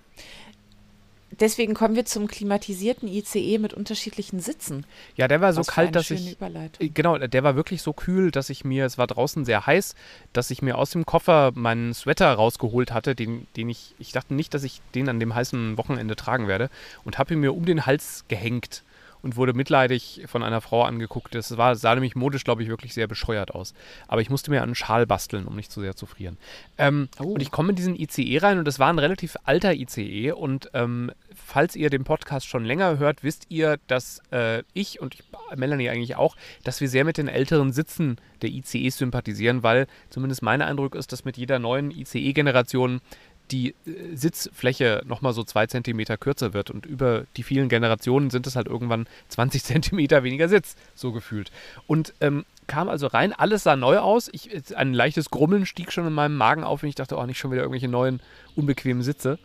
Deswegen 1.40 1.74
kommen 1.74 1.94
wir 1.94 2.04
zum 2.04 2.26
klimatisierten 2.26 3.08
ICE 3.08 3.58
mit 3.58 3.72
unterschiedlichen 3.72 4.40
Sitzen. 4.40 4.84
Ja, 5.16 5.28
der 5.28 5.40
war 5.40 5.52
so 5.52 5.62
kalt, 5.62 5.94
dass 5.94 6.10
ich. 6.10 6.36
Äh, 6.78 6.88
Genau, 6.88 7.18
der 7.18 7.44
war 7.44 7.54
wirklich 7.54 7.82
so 7.82 7.92
kühl, 7.92 8.30
dass 8.30 8.50
ich 8.50 8.64
mir, 8.64 8.84
es 8.84 8.98
war 8.98 9.06
draußen 9.06 9.44
sehr 9.44 9.66
heiß, 9.66 9.94
dass 10.32 10.50
ich 10.50 10.62
mir 10.62 10.78
aus 10.78 10.90
dem 10.90 11.06
Koffer 11.06 11.52
meinen 11.54 11.94
Sweater 11.94 12.32
rausgeholt 12.32 12.92
hatte, 12.92 13.14
den, 13.14 13.46
den 13.56 13.68
ich, 13.68 13.94
ich 13.98 14.12
dachte 14.12 14.34
nicht, 14.34 14.52
dass 14.54 14.64
ich 14.64 14.80
den 14.94 15.08
an 15.08 15.20
dem 15.20 15.34
heißen 15.34 15.76
Wochenende 15.78 16.16
tragen 16.16 16.48
werde 16.48 16.70
und 17.04 17.18
habe 17.18 17.34
ihn 17.34 17.40
mir 17.40 17.54
um 17.54 17.64
den 17.64 17.86
Hals 17.86 18.24
gehängt 18.28 18.82
und 19.22 19.36
wurde 19.36 19.52
mitleidig 19.52 20.22
von 20.26 20.42
einer 20.42 20.60
Frau 20.60 20.84
angeguckt. 20.84 21.34
Das 21.34 21.56
war, 21.56 21.76
sah 21.76 21.94
nämlich 21.94 22.16
modisch, 22.16 22.44
glaube 22.44 22.62
ich, 22.62 22.68
wirklich 22.68 22.94
sehr 22.94 23.06
bescheuert 23.06 23.54
aus. 23.54 23.74
Aber 24.06 24.20
ich 24.20 24.30
musste 24.30 24.50
mir 24.50 24.62
einen 24.62 24.74
Schal 24.74 25.06
basteln, 25.06 25.46
um 25.46 25.56
nicht 25.56 25.70
zu 25.72 25.80
sehr 25.80 25.96
zu 25.96 26.06
frieren. 26.06 26.38
Ähm, 26.76 27.08
Oh. 27.20 27.32
Und 27.32 27.42
ich 27.42 27.50
komme 27.50 27.70
in 27.70 27.76
diesen 27.76 27.96
ICE 27.96 28.38
rein 28.38 28.58
und 28.58 28.64
das 28.64 28.78
war 28.78 28.88
ein 28.92 28.98
relativ 28.98 29.36
alter 29.44 29.74
ICE 29.74 30.32
und 30.32 30.70
ähm, 30.74 31.10
falls 31.34 31.76
ihr 31.76 31.90
den 31.90 32.04
Podcast 32.04 32.46
schon 32.46 32.64
länger 32.64 32.98
hört, 32.98 33.24
wisst 33.24 33.46
ihr, 33.48 33.78
dass 33.86 34.20
äh, 34.30 34.62
ich 34.72 35.00
und 35.00 35.14
ich, 35.14 35.22
Melanie 35.56 35.88
eigentlich 35.88 36.16
auch, 36.16 36.36
dass 36.64 36.80
wir 36.80 36.88
sehr 36.88 37.04
mit 37.04 37.18
den 37.18 37.28
älteren 37.28 37.72
Sitzen 37.72 38.16
der 38.42 38.50
ICEs 38.50 38.98
sympathisieren, 38.98 39.62
weil 39.62 39.86
zumindest 40.10 40.42
mein 40.42 40.62
Eindruck 40.62 40.94
ist, 40.94 41.12
dass 41.12 41.24
mit 41.24 41.36
jeder 41.36 41.58
neuen 41.58 41.90
ICE-Generation 41.90 43.00
die 43.50 43.70
äh, 43.86 44.14
Sitzfläche 44.14 45.02
nochmal 45.06 45.32
so 45.32 45.44
zwei 45.44 45.66
Zentimeter 45.66 46.16
kürzer 46.16 46.52
wird 46.52 46.70
und 46.70 46.86
über 46.86 47.24
die 47.36 47.42
vielen 47.42 47.68
Generationen 47.68 48.30
sind 48.30 48.46
es 48.46 48.56
halt 48.56 48.66
irgendwann 48.66 49.06
20 49.28 49.64
Zentimeter 49.64 50.22
weniger 50.22 50.48
Sitz, 50.48 50.76
so 50.94 51.12
gefühlt. 51.12 51.50
Und 51.86 52.14
ähm, 52.20 52.44
kam 52.66 52.88
also 52.88 53.06
rein, 53.06 53.32
alles 53.32 53.62
sah 53.62 53.76
neu 53.76 53.98
aus. 53.98 54.28
Ich, 54.32 54.76
ein 54.76 54.94
leichtes 54.94 55.30
Grummeln 55.30 55.66
stieg 55.66 55.92
schon 55.92 56.06
in 56.06 56.12
meinem 56.12 56.36
Magen 56.36 56.64
auf 56.64 56.82
und 56.82 56.88
ich 56.88 56.94
dachte, 56.94 57.16
oh, 57.16 57.26
nicht 57.26 57.38
schon 57.38 57.50
wieder 57.50 57.62
irgendwelche 57.62 57.88
neuen, 57.88 58.20
unbequemen 58.54 59.02
Sitze. 59.02 59.38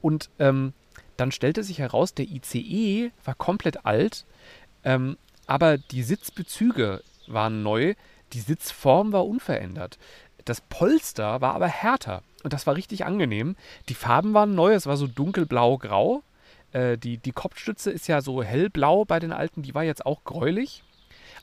Und 0.00 0.30
ähm, 0.38 0.72
dann 1.16 1.32
stellte 1.32 1.64
sich 1.64 1.80
heraus, 1.80 2.14
der 2.14 2.26
ICE 2.26 3.10
war 3.24 3.34
komplett 3.34 3.84
alt, 3.84 4.24
ähm, 4.84 5.16
aber 5.46 5.76
die 5.76 6.04
Sitzbezüge 6.04 7.02
waren 7.26 7.62
neu, 7.62 7.94
die 8.32 8.40
Sitzform 8.40 9.12
war 9.12 9.26
unverändert. 9.26 9.98
Das 10.48 10.62
Polster 10.62 11.42
war 11.42 11.54
aber 11.54 11.68
härter 11.68 12.22
und 12.42 12.54
das 12.54 12.66
war 12.66 12.74
richtig 12.74 13.04
angenehm. 13.04 13.54
Die 13.90 13.94
Farben 13.94 14.32
waren 14.32 14.54
neu, 14.54 14.72
es 14.72 14.86
war 14.86 14.96
so 14.96 15.06
dunkelblau-grau. 15.06 16.22
Äh, 16.72 16.96
die, 16.96 17.18
die 17.18 17.32
Kopfstütze 17.32 17.90
ist 17.90 18.06
ja 18.06 18.22
so 18.22 18.42
hellblau 18.42 19.04
bei 19.04 19.20
den 19.20 19.32
alten, 19.32 19.62
die 19.62 19.74
war 19.74 19.84
jetzt 19.84 20.06
auch 20.06 20.24
gräulich. 20.24 20.84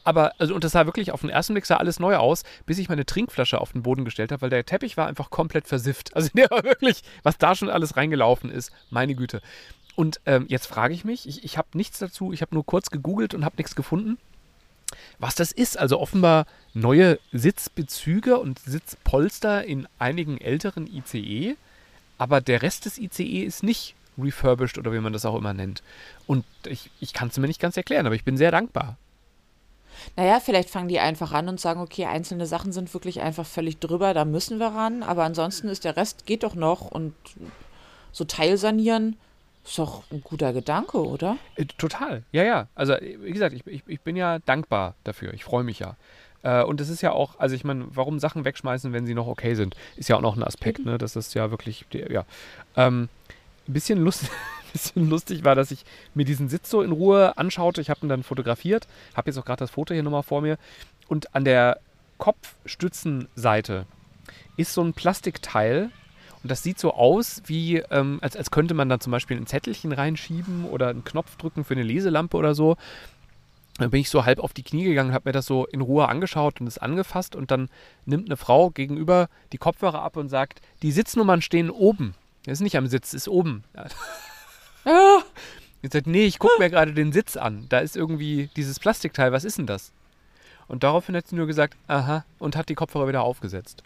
Aber, 0.03 0.33
also, 0.39 0.55
und 0.55 0.63
das 0.63 0.71
sah 0.71 0.87
wirklich 0.87 1.11
auf 1.11 1.21
den 1.21 1.29
ersten 1.29 1.53
Blick 1.53 1.67
sah 1.67 1.77
alles 1.77 1.99
neu 1.99 2.15
aus, 2.15 2.43
bis 2.65 2.79
ich 2.79 2.89
meine 2.89 3.05
Trinkflasche 3.05 3.61
auf 3.61 3.73
den 3.73 3.83
Boden 3.83 4.05
gestellt 4.05 4.31
habe, 4.31 4.41
weil 4.41 4.49
der 4.49 4.65
Teppich 4.65 4.97
war 4.97 5.07
einfach 5.07 5.29
komplett 5.29 5.67
versifft. 5.67 6.15
Also 6.15 6.29
der 6.33 6.49
war 6.49 6.63
wirklich, 6.63 7.03
was 7.21 7.37
da 7.37 7.53
schon 7.53 7.69
alles 7.69 7.97
reingelaufen 7.97 8.49
ist, 8.49 8.71
meine 8.89 9.13
Güte. 9.13 9.41
Und 9.95 10.19
ähm, 10.25 10.45
jetzt 10.49 10.65
frage 10.65 10.95
ich 10.95 11.05
mich, 11.05 11.27
ich, 11.27 11.43
ich 11.43 11.59
habe 11.59 11.67
nichts 11.75 11.99
dazu, 11.99 12.33
ich 12.33 12.41
habe 12.41 12.55
nur 12.55 12.65
kurz 12.65 12.89
gegoogelt 12.89 13.35
und 13.35 13.45
habe 13.45 13.57
nichts 13.57 13.75
gefunden, 13.75 14.17
was 15.19 15.36
das 15.36 15.51
ist. 15.51 15.77
Also 15.77 15.99
offenbar 15.99 16.45
neue 16.73 17.19
Sitzbezüge 17.31 18.38
und 18.38 18.60
Sitzpolster 18.60 19.63
in 19.63 19.88
einigen 19.99 20.39
älteren 20.39 20.88
ICE, 20.88 21.55
aber 22.17 22.41
der 22.41 22.62
Rest 22.62 22.86
des 22.86 22.97
ICE 22.97 23.43
ist 23.43 23.63
nicht 23.63 23.95
refurbished 24.17 24.77
oder 24.77 24.93
wie 24.93 24.99
man 24.99 25.13
das 25.13 25.25
auch 25.25 25.36
immer 25.36 25.53
nennt. 25.53 25.84
Und 26.27 26.45
ich, 26.65 26.89
ich 26.99 27.13
kann 27.13 27.29
es 27.29 27.38
mir 27.38 27.47
nicht 27.47 27.62
ganz 27.62 27.77
erklären, 27.77 28.05
aber 28.05 28.15
ich 28.15 28.23
bin 28.23 28.38
sehr 28.38 28.51
dankbar. 28.51 28.97
Naja, 30.15 30.39
vielleicht 30.39 30.69
fangen 30.69 30.88
die 30.89 30.99
einfach 30.99 31.31
an 31.31 31.49
und 31.49 31.60
sagen, 31.60 31.79
okay, 31.79 32.05
einzelne 32.05 32.45
Sachen 32.45 32.71
sind 32.71 32.93
wirklich 32.93 33.21
einfach 33.21 33.45
völlig 33.45 33.79
drüber, 33.79 34.13
da 34.13 34.25
müssen 34.25 34.60
wir 34.60 34.67
ran, 34.67 35.03
aber 35.03 35.23
ansonsten 35.23 35.67
ist 35.67 35.86
der 35.86 35.97
Rest 35.97 36.25
geht 36.25 36.43
doch 36.43 36.55
noch 36.55 36.91
und 36.91 37.13
so 38.12 38.23
Teilsanieren 38.23 39.17
ist 39.65 39.80
doch 39.80 40.04
ein 40.12 40.21
guter 40.21 40.54
Gedanke, 40.54 41.04
oder? 41.04 41.38
Äh, 41.56 41.65
Total, 41.65 42.23
ja, 42.32 42.43
ja. 42.43 42.67
Also, 42.75 42.93
äh, 42.93 43.17
wie 43.21 43.32
gesagt, 43.32 43.54
ich, 43.54 43.65
ich, 43.67 43.84
ich 43.88 44.01
bin 44.01 44.15
ja 44.15 44.39
dankbar 44.39 44.95
dafür. 45.04 45.34
Ich 45.34 45.43
freue 45.43 45.63
mich 45.63 45.80
ja. 45.80 45.95
Äh, 46.43 46.63
und 46.63 46.80
es 46.80 46.89
ist 46.89 47.01
ja 47.01 47.12
auch, 47.12 47.39
also 47.39 47.56
ich 47.56 47.63
meine, 47.63 47.86
warum 47.89 48.19
Sachen 48.19 48.45
wegschmeißen, 48.45 48.93
wenn 48.93 49.06
sie 49.06 49.15
noch 49.15 49.28
okay 49.28 49.56
sind, 49.56 49.75
ist 49.95 50.08
ja 50.08 50.15
auch 50.15 50.21
noch 50.21 50.38
ein 50.38 50.43
Aspekt, 50.43 50.86
ne? 50.86 50.97
Das 50.97 51.15
ist 51.15 51.34
ja 51.34 51.49
wirklich, 51.49 51.86
ja. 51.91 52.25
Ähm, 52.78 53.10
ein 53.67 53.73
bisschen, 53.73 53.99
lust, 53.99 54.30
bisschen 54.73 55.10
lustig 55.10 55.43
war, 55.43 55.56
dass 55.56 55.71
ich 55.71 55.84
mir 56.13 56.25
diesen 56.25 56.47
Sitz 56.47 56.69
so 56.69 56.84
in 56.84 56.91
Ruhe 56.91 57.38
anschaute. 57.38 57.82
Ich 57.82 57.89
habe 57.89 58.06
ihn 58.06 58.10
dann 58.10 58.23
fotografiert, 58.23 58.88
habe 59.15 59.30
jetzt 59.30 59.38
auch 59.38 59.45
gerade 59.45 59.60
das 59.60 59.71
Foto 59.71 59.93
hier 59.93 60.04
nochmal 60.04 60.23
vor 60.23 60.41
mir. 60.41 60.58
Und 61.08 61.34
an 61.34 61.43
der 61.43 61.80
Kopfstützenseite 62.19 63.86
ist 64.58 64.73
so 64.73 64.84
ein 64.84 64.93
Plastikteil, 64.93 65.89
und 66.45 66.51
das 66.51 66.62
sieht 66.62 66.77
so 66.77 66.93
aus, 66.93 67.41
wie 67.47 67.77
ähm, 67.89 68.19
als, 68.21 68.38
als 68.38 68.51
könnte 68.51 68.75
man 68.75 68.88
da 68.88 68.99
zum 68.99 69.10
Beispiel 69.10 69.36
ein 69.36 69.47
Zettelchen 69.47 69.91
reinschieben 69.91 70.65
oder 70.65 70.89
einen 70.89 71.03
Knopf 71.03 71.38
drücken 71.38 71.63
für 71.63 71.73
eine 71.73 71.81
Leselampe 71.81 72.38
oder 72.38 72.53
so. 72.53 72.77
Dann 73.79 73.89
bin 73.89 73.99
ich 73.99 74.12
so 74.12 74.25
halb 74.25 74.38
auf 74.38 74.53
die 74.53 74.62
Knie 74.62 74.84
gegangen, 74.84 75.12
habe 75.12 75.27
mir 75.27 75.34
das 75.34 75.47
so 75.47 75.65
in 75.65 75.81
Ruhe 75.81 76.08
angeschaut 76.08 76.62
und 76.62 76.67
es 76.67 76.77
angefasst 76.77 77.36
und 77.36 77.49
dann 77.49 77.67
nimmt 78.05 78.27
eine 78.27 78.38
Frau 78.38 78.69
gegenüber 78.69 79.27
die 79.53 79.58
Kopfhörer 79.58 80.03
ab 80.03 80.17
und 80.17 80.29
sagt, 80.29 80.62
die 80.84 80.91
Sitznummern 80.91 81.41
stehen 81.41 81.71
oben. 81.71 82.13
Das 82.45 82.60
ist 82.60 82.62
nicht 82.62 82.77
am 82.77 82.86
Sitz, 82.86 83.15
ist 83.15 83.27
oben. 83.27 83.63
Ja. 83.75 83.88
Jetzt 85.81 85.93
sagt, 85.93 86.05
nee, 86.05 86.25
ich 86.25 86.38
gucke 86.38 86.60
mir 86.60 86.69
gerade 86.69 86.93
den 86.93 87.12
Sitz 87.12 87.38
an. 87.38 87.65
Da 87.69 87.79
ist 87.79 87.97
irgendwie 87.97 88.51
dieses 88.55 88.79
Plastikteil, 88.79 89.31
was 89.31 89.45
ist 89.45 89.58
denn 89.58 89.65
das? 89.65 89.93
Und 90.67 90.84
daraufhin 90.84 91.15
hat 91.15 91.25
sie 91.25 91.38
nur 91.38 91.47
gesagt, 91.47 91.75
aha, 91.88 92.23
und 92.38 92.55
hat 92.55 92.69
die 92.69 92.75
Kopfhörer 92.75 93.08
wieder 93.08 93.23
aufgesetzt. 93.23 93.81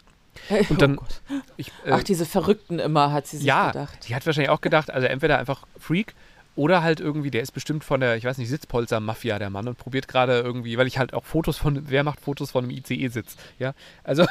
Und 0.68 0.82
dann, 0.82 0.98
oh 0.98 1.00
Gott. 1.00 1.20
ich, 1.56 1.68
äh, 1.84 1.92
Ach, 1.92 2.02
diese 2.02 2.26
Verrückten 2.26 2.78
immer, 2.78 3.12
hat 3.12 3.26
sie 3.26 3.38
sich 3.38 3.46
ja, 3.46 3.70
gedacht. 3.70 4.08
die 4.08 4.14
hat 4.14 4.26
wahrscheinlich 4.26 4.50
auch 4.50 4.60
gedacht, 4.60 4.90
also 4.90 5.06
entweder 5.06 5.38
einfach 5.38 5.66
Freak 5.78 6.14
oder 6.56 6.82
halt 6.82 7.00
irgendwie, 7.00 7.30
der 7.30 7.42
ist 7.42 7.52
bestimmt 7.52 7.84
von 7.84 8.00
der, 8.00 8.16
ich 8.16 8.24
weiß 8.24 8.38
nicht, 8.38 8.48
Sitzpolster-Mafia, 8.48 9.38
der 9.38 9.50
Mann, 9.50 9.68
und 9.68 9.78
probiert 9.78 10.08
gerade 10.08 10.40
irgendwie, 10.40 10.76
weil 10.76 10.86
ich 10.86 10.98
halt 10.98 11.14
auch 11.14 11.24
Fotos 11.24 11.56
von, 11.56 11.88
wer 11.88 12.04
macht 12.04 12.20
Fotos 12.20 12.50
von 12.50 12.64
einem 12.64 12.72
ICE-Sitz, 12.76 13.36
ja, 13.58 13.74
also 14.04 14.26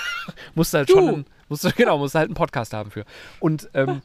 musste 0.54 0.78
halt 0.78 0.90
schon, 0.90 1.06
Du. 1.06 1.12
einen, 1.14 1.26
musste, 1.48 1.72
genau, 1.72 1.98
musste 1.98 2.18
halt 2.18 2.28
einen 2.28 2.36
Podcast 2.36 2.72
haben 2.72 2.90
für. 2.90 3.04
Und 3.40 3.68
ähm, 3.74 3.88
äh, 3.88 4.00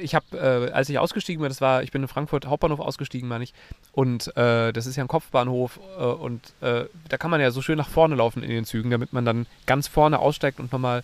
ich 0.00 0.14
habe, 0.14 0.26
äh, 0.32 0.72
als 0.72 0.88
ich 0.88 0.98
ausgestiegen 0.98 1.40
bin, 1.40 1.48
das 1.48 1.60
war, 1.60 1.82
ich 1.82 1.92
bin 1.92 2.02
in 2.02 2.08
Frankfurt 2.08 2.46
Hauptbahnhof 2.46 2.80
ausgestiegen, 2.80 3.28
meine 3.28 3.44
ich, 3.44 3.54
und 3.92 4.36
äh, 4.36 4.72
das 4.72 4.86
ist 4.86 4.96
ja 4.96 5.04
ein 5.04 5.08
Kopfbahnhof 5.08 5.78
äh, 5.98 6.02
und 6.02 6.52
äh, 6.60 6.84
da 7.08 7.16
kann 7.16 7.30
man 7.30 7.40
ja 7.40 7.50
so 7.50 7.62
schön 7.62 7.78
nach 7.78 7.88
vorne 7.88 8.14
laufen 8.14 8.42
in 8.42 8.50
den 8.50 8.64
Zügen, 8.64 8.90
damit 8.90 9.12
man 9.12 9.24
dann 9.24 9.46
ganz 9.66 9.88
vorne 9.88 10.18
aussteigt 10.18 10.60
und 10.60 10.72
nochmal 10.72 11.02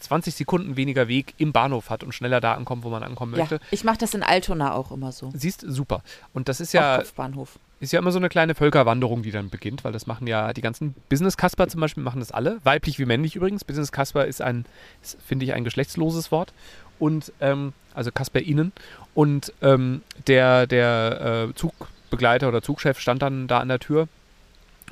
20 0.00 0.34
Sekunden 0.34 0.76
weniger 0.76 1.08
Weg 1.08 1.34
im 1.38 1.52
Bahnhof 1.52 1.90
hat 1.90 2.02
und 2.02 2.12
schneller 2.12 2.40
da 2.40 2.54
ankommt, 2.54 2.84
wo 2.84 2.90
man 2.90 3.02
ankommen 3.02 3.32
möchte. 3.36 3.56
Ja, 3.56 3.60
ich 3.70 3.84
mache 3.84 3.98
das 3.98 4.14
in 4.14 4.22
Altona 4.22 4.74
auch 4.74 4.90
immer 4.90 5.12
so. 5.12 5.30
Siehst, 5.34 5.64
super. 5.66 6.02
Und 6.32 6.48
das 6.48 6.60
ist 6.60 6.72
ja, 6.72 6.98
Kopfbahnhof. 6.98 7.58
ist 7.80 7.92
ja 7.92 7.98
immer 7.98 8.10
so 8.10 8.18
eine 8.18 8.28
kleine 8.28 8.54
Völkerwanderung, 8.54 9.22
die 9.22 9.30
dann 9.30 9.50
beginnt, 9.50 9.84
weil 9.84 9.92
das 9.92 10.06
machen 10.06 10.26
ja 10.26 10.52
die 10.52 10.62
ganzen 10.62 10.94
Business 11.08 11.36
Casper 11.36 11.68
zum 11.68 11.80
Beispiel, 11.80 12.02
machen 12.02 12.20
das 12.20 12.32
alle. 12.32 12.58
Weiblich 12.64 12.98
wie 12.98 13.04
männlich 13.04 13.36
übrigens. 13.36 13.64
Business 13.64 13.92
Casper 13.92 14.24
ist 14.24 14.40
ein, 14.40 14.64
finde 15.02 15.44
ich, 15.44 15.52
ein 15.52 15.64
geschlechtsloses 15.64 16.32
Wort. 16.32 16.52
Und, 17.00 17.32
ähm, 17.40 17.72
also 17.94 18.12
Casper 18.12 18.40
innen. 18.40 18.72
Und 19.14 19.52
ähm, 19.62 20.02
der, 20.28 20.68
der 20.68 21.48
äh, 21.50 21.54
Zugbegleiter 21.54 22.48
oder 22.48 22.62
Zugchef 22.62 23.00
stand 23.00 23.22
dann 23.22 23.48
da 23.48 23.58
an 23.58 23.68
der 23.68 23.80
Tür 23.80 24.06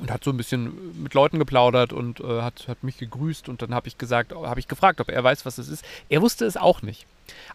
und 0.01 0.11
hat 0.11 0.25
so 0.25 0.31
ein 0.31 0.37
bisschen 0.37 1.03
mit 1.03 1.15
Leuten 1.15 1.39
geplaudert 1.39 1.93
und 1.93 2.21
äh, 2.21 2.43
hat, 2.43 2.67
hat 2.69 2.83
mich 2.83 2.99
gegrüßt 2.99 3.49
und 3.49 3.63
dann 3.63 3.75
habe 3.75 3.89
ich 3.89 3.99
gesagt, 3.99 4.33
habe 4.33 4.61
ich 4.61 4.69
gefragt, 4.69 5.01
ob 5.01 5.11
er 5.11 5.23
weiß, 5.23 5.45
was 5.47 5.59
es 5.59 5.69
ist. 5.69 5.85
Er 6.09 6.23
wusste 6.23 6.45
es 6.45 6.57
auch 6.57 6.83
nicht. 6.83 7.07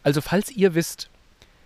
Also 0.04 0.22
falls 0.22 0.52
ihr 0.52 0.76
wisst, 0.76 1.10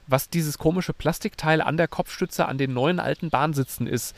was 0.08 0.30
dieses 0.30 0.58
komische 0.58 0.94
Plastikteil 0.94 1.62
an 1.62 1.78
der 1.78 1.88
Kopfstütze 1.88 2.48
an 2.48 2.58
den 2.58 2.74
neuen 2.74 3.00
alten 3.00 3.30
Bahnsitzen 3.30 3.88
ist, 3.88 4.16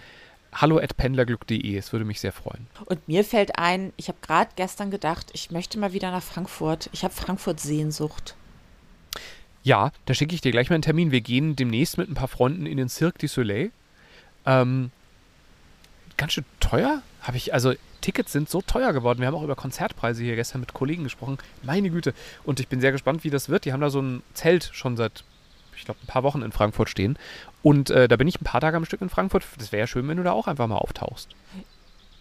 hallo 0.53 0.77
at 0.77 0.97
pendlerglück.de, 0.97 1.77
es 1.77 1.91
würde 1.91 2.05
mich 2.05 2.19
sehr 2.19 2.31
freuen. 2.31 2.67
Und 2.85 3.07
mir 3.07 3.23
fällt 3.23 3.57
ein, 3.57 3.93
ich 3.97 4.07
habe 4.07 4.19
gerade 4.21 4.51
gestern 4.55 4.91
gedacht, 4.91 5.27
ich 5.33 5.51
möchte 5.51 5.79
mal 5.79 5.93
wieder 5.93 6.11
nach 6.11 6.23
Frankfurt. 6.23 6.89
Ich 6.93 7.03
habe 7.03 7.13
Frankfurt 7.13 7.59
Sehnsucht. 7.59 8.35
Ja, 9.63 9.91
da 10.05 10.13
schicke 10.13 10.35
ich 10.35 10.41
dir 10.41 10.51
gleich 10.51 10.69
mal 10.69 10.75
einen 10.75 10.83
Termin. 10.83 11.11
Wir 11.11 11.21
gehen 11.21 11.55
demnächst 11.55 11.97
mit 11.97 12.09
ein 12.09 12.13
paar 12.13 12.27
Freunden 12.27 12.65
in 12.65 12.77
den 12.77 12.89
Cirque 12.89 13.19
du 13.19 13.27
Soleil. 13.27 13.71
Ähm, 14.45 14.91
ganz 16.17 16.33
schön 16.33 16.45
teuer. 16.59 17.01
Habe 17.21 17.37
ich, 17.37 17.53
also 17.53 17.73
Tickets 18.01 18.31
sind 18.31 18.49
so 18.49 18.61
teuer 18.61 18.93
geworden. 18.93 19.19
Wir 19.19 19.27
haben 19.27 19.35
auch 19.35 19.43
über 19.43 19.55
Konzertpreise 19.55 20.23
hier 20.23 20.35
gestern 20.35 20.61
mit 20.61 20.73
Kollegen 20.73 21.03
gesprochen. 21.03 21.37
Meine 21.63 21.89
Güte. 21.89 22.13
Und 22.43 22.59
ich 22.59 22.67
bin 22.67 22.79
sehr 22.79 22.91
gespannt, 22.91 23.23
wie 23.23 23.29
das 23.29 23.49
wird. 23.49 23.65
Die 23.65 23.73
haben 23.73 23.81
da 23.81 23.89
so 23.89 24.01
ein 24.01 24.23
Zelt 24.33 24.69
schon 24.73 24.95
seit, 24.95 25.23
ich 25.75 25.85
glaube, 25.85 25.99
ein 26.03 26.07
paar 26.07 26.23
Wochen 26.23 26.41
in 26.41 26.51
Frankfurt 26.51 26.89
stehen. 26.89 27.17
Und 27.61 27.89
äh, 27.89 28.07
da 28.07 28.15
bin 28.15 28.27
ich 28.27 28.39
ein 28.39 28.45
paar 28.45 28.61
Tage 28.61 28.77
am 28.77 28.85
Stück 28.85 29.01
in 29.01 29.09
Frankfurt. 29.09 29.43
Das 29.57 29.71
wäre 29.71 29.81
ja 29.81 29.87
schön, 29.87 30.07
wenn 30.07 30.17
du 30.17 30.23
da 30.23 30.31
auch 30.31 30.47
einfach 30.47 30.67
mal 30.67 30.77
auftauchst. 30.77 31.29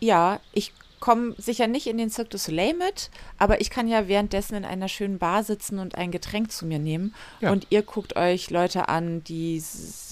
Ja, 0.00 0.40
ich 0.52 0.72
komme 1.00 1.34
sicher 1.38 1.66
nicht 1.66 1.86
in 1.86 1.98
den 1.98 2.10
Cirque 2.10 2.30
du 2.30 2.38
Soleil 2.38 2.74
mit, 2.74 3.10
aber 3.38 3.60
ich 3.60 3.70
kann 3.70 3.88
ja 3.88 4.08
währenddessen 4.08 4.54
in 4.54 4.64
einer 4.64 4.88
schönen 4.88 5.18
Bar 5.18 5.44
sitzen 5.44 5.78
und 5.78 5.96
ein 5.96 6.10
Getränk 6.10 6.52
zu 6.52 6.66
mir 6.66 6.78
nehmen. 6.78 7.14
Ja. 7.40 7.50
Und 7.50 7.66
ihr 7.70 7.82
guckt 7.82 8.16
euch 8.16 8.50
Leute 8.50 8.88
an, 8.88 9.24
die 9.24 9.62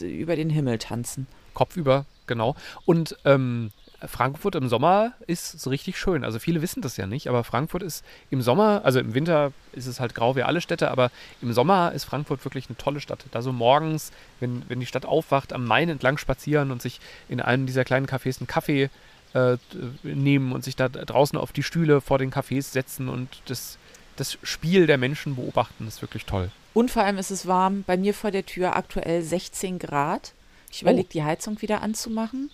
über 0.00 0.36
den 0.36 0.50
Himmel 0.50 0.78
tanzen. 0.78 1.26
Kopfüber, 1.54 2.04
genau. 2.26 2.54
Und 2.84 3.16
ähm, 3.24 3.70
Frankfurt 4.04 4.54
im 4.54 4.68
Sommer 4.68 5.12
ist 5.26 5.58
so 5.58 5.70
richtig 5.70 5.98
schön. 5.98 6.24
Also 6.24 6.38
viele 6.38 6.60
wissen 6.60 6.82
das 6.82 6.96
ja 6.96 7.06
nicht, 7.06 7.28
aber 7.28 7.44
Frankfurt 7.44 7.82
ist 7.82 8.04
im 8.30 8.42
Sommer, 8.42 8.82
also 8.84 9.00
im 9.00 9.14
Winter 9.14 9.52
ist 9.72 9.86
es 9.86 10.00
halt 10.00 10.14
grau 10.14 10.36
wie 10.36 10.42
alle 10.42 10.60
Städte, 10.60 10.90
aber 10.90 11.10
im 11.40 11.52
Sommer 11.52 11.92
ist 11.92 12.04
Frankfurt 12.04 12.44
wirklich 12.44 12.68
eine 12.68 12.76
tolle 12.76 13.00
Stadt. 13.00 13.24
Da 13.30 13.40
so 13.40 13.52
morgens, 13.52 14.12
wenn, 14.40 14.62
wenn 14.68 14.80
die 14.80 14.86
Stadt 14.86 15.06
aufwacht, 15.06 15.52
am 15.52 15.64
Main 15.64 15.88
entlang 15.88 16.18
spazieren 16.18 16.70
und 16.70 16.82
sich 16.82 17.00
in 17.28 17.40
einem 17.40 17.66
dieser 17.66 17.84
kleinen 17.84 18.06
Cafés 18.06 18.38
einen 18.38 18.46
Kaffee 18.46 18.90
äh, 19.36 19.56
nehmen 20.02 20.52
und 20.52 20.64
sich 20.64 20.76
da 20.76 20.88
draußen 20.88 21.38
auf 21.38 21.52
die 21.52 21.62
Stühle 21.62 22.00
vor 22.00 22.18
den 22.18 22.32
Cafés 22.32 22.70
setzen 22.72 23.08
und 23.08 23.28
das, 23.46 23.76
das 24.16 24.38
Spiel 24.42 24.86
der 24.86 24.98
Menschen 24.98 25.36
beobachten, 25.36 25.86
ist 25.86 26.00
wirklich 26.02 26.24
toll. 26.24 26.50
Und 26.74 26.90
vor 26.90 27.02
allem 27.04 27.18
ist 27.18 27.30
es 27.30 27.46
warm. 27.46 27.84
Bei 27.86 27.96
mir 27.96 28.12
vor 28.14 28.30
der 28.30 28.44
Tür 28.46 28.76
aktuell 28.76 29.22
16 29.22 29.78
Grad. 29.78 30.32
Ich 30.70 30.78
Oh. 30.80 30.82
überlege, 30.82 31.08
die 31.08 31.22
Heizung 31.24 31.60
wieder 31.62 31.82
anzumachen. 31.82 32.50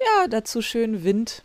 Ja, 0.00 0.26
dazu 0.28 0.62
schön 0.62 1.04
Wind. 1.04 1.42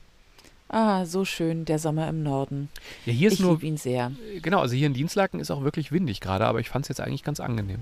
Ah, 0.68 1.06
so 1.06 1.26
schön, 1.26 1.66
der 1.66 1.80
Sommer 1.80 2.08
im 2.08 2.24
Norden. 2.24 2.70
Ja, 3.06 3.12
hier 3.14 3.28
ist 3.28 3.36
Ich 3.36 3.40
nur, 3.42 3.52
liebe 3.54 3.66
ihn 3.66 3.78
sehr. 3.78 4.12
genau, 4.42 4.62
also 4.62 4.74
hier 4.74 4.88
in 4.88 4.94
Dienstlaken 4.94 5.40
ist 5.42 5.52
auch 5.52 5.64
wirklich 5.64 5.92
windig 5.92 6.22
gerade, 6.22 6.46
aber 6.46 6.60
ich 6.60 6.70
fand 6.70 6.86
es 6.86 6.90
jetzt 6.90 7.02
eigentlich 7.02 7.24
ganz 7.24 7.40
angenehm. 7.42 7.80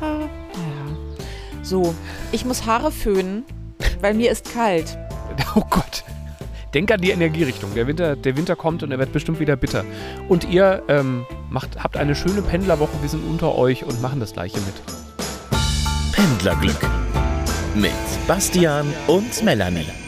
Ja. 0.00 0.28
So, 1.62 1.94
ich 2.30 2.44
muss 2.44 2.66
Haare 2.66 2.92
föhnen, 2.92 3.44
weil 4.00 4.14
mir 4.14 4.30
ist 4.30 4.52
kalt. 4.52 4.98
Oh 5.54 5.62
Gott. 5.68 6.04
Denk 6.74 6.90
an 6.90 7.00
die 7.00 7.10
Energierichtung. 7.10 7.74
Der 7.74 7.86
Winter, 7.86 8.16
der 8.16 8.36
Winter 8.36 8.56
kommt 8.56 8.82
und 8.82 8.90
er 8.92 8.98
wird 8.98 9.12
bestimmt 9.12 9.40
wieder 9.40 9.56
bitter. 9.56 9.84
Und 10.28 10.48
ihr 10.48 10.82
ähm, 10.88 11.26
macht, 11.50 11.82
habt 11.82 11.98
eine 11.98 12.14
schöne 12.14 12.40
Pendlerwoche. 12.40 13.02
Wir 13.02 13.10
sind 13.10 13.28
unter 13.28 13.56
euch 13.56 13.84
und 13.84 14.00
machen 14.00 14.20
das 14.20 14.32
Gleiche 14.32 14.58
mit. 14.60 14.74
Pendlerglück 16.12 16.80
mit 17.74 17.92
Bastian 18.26 18.86
und 19.06 19.42
Melanie. 19.42 20.01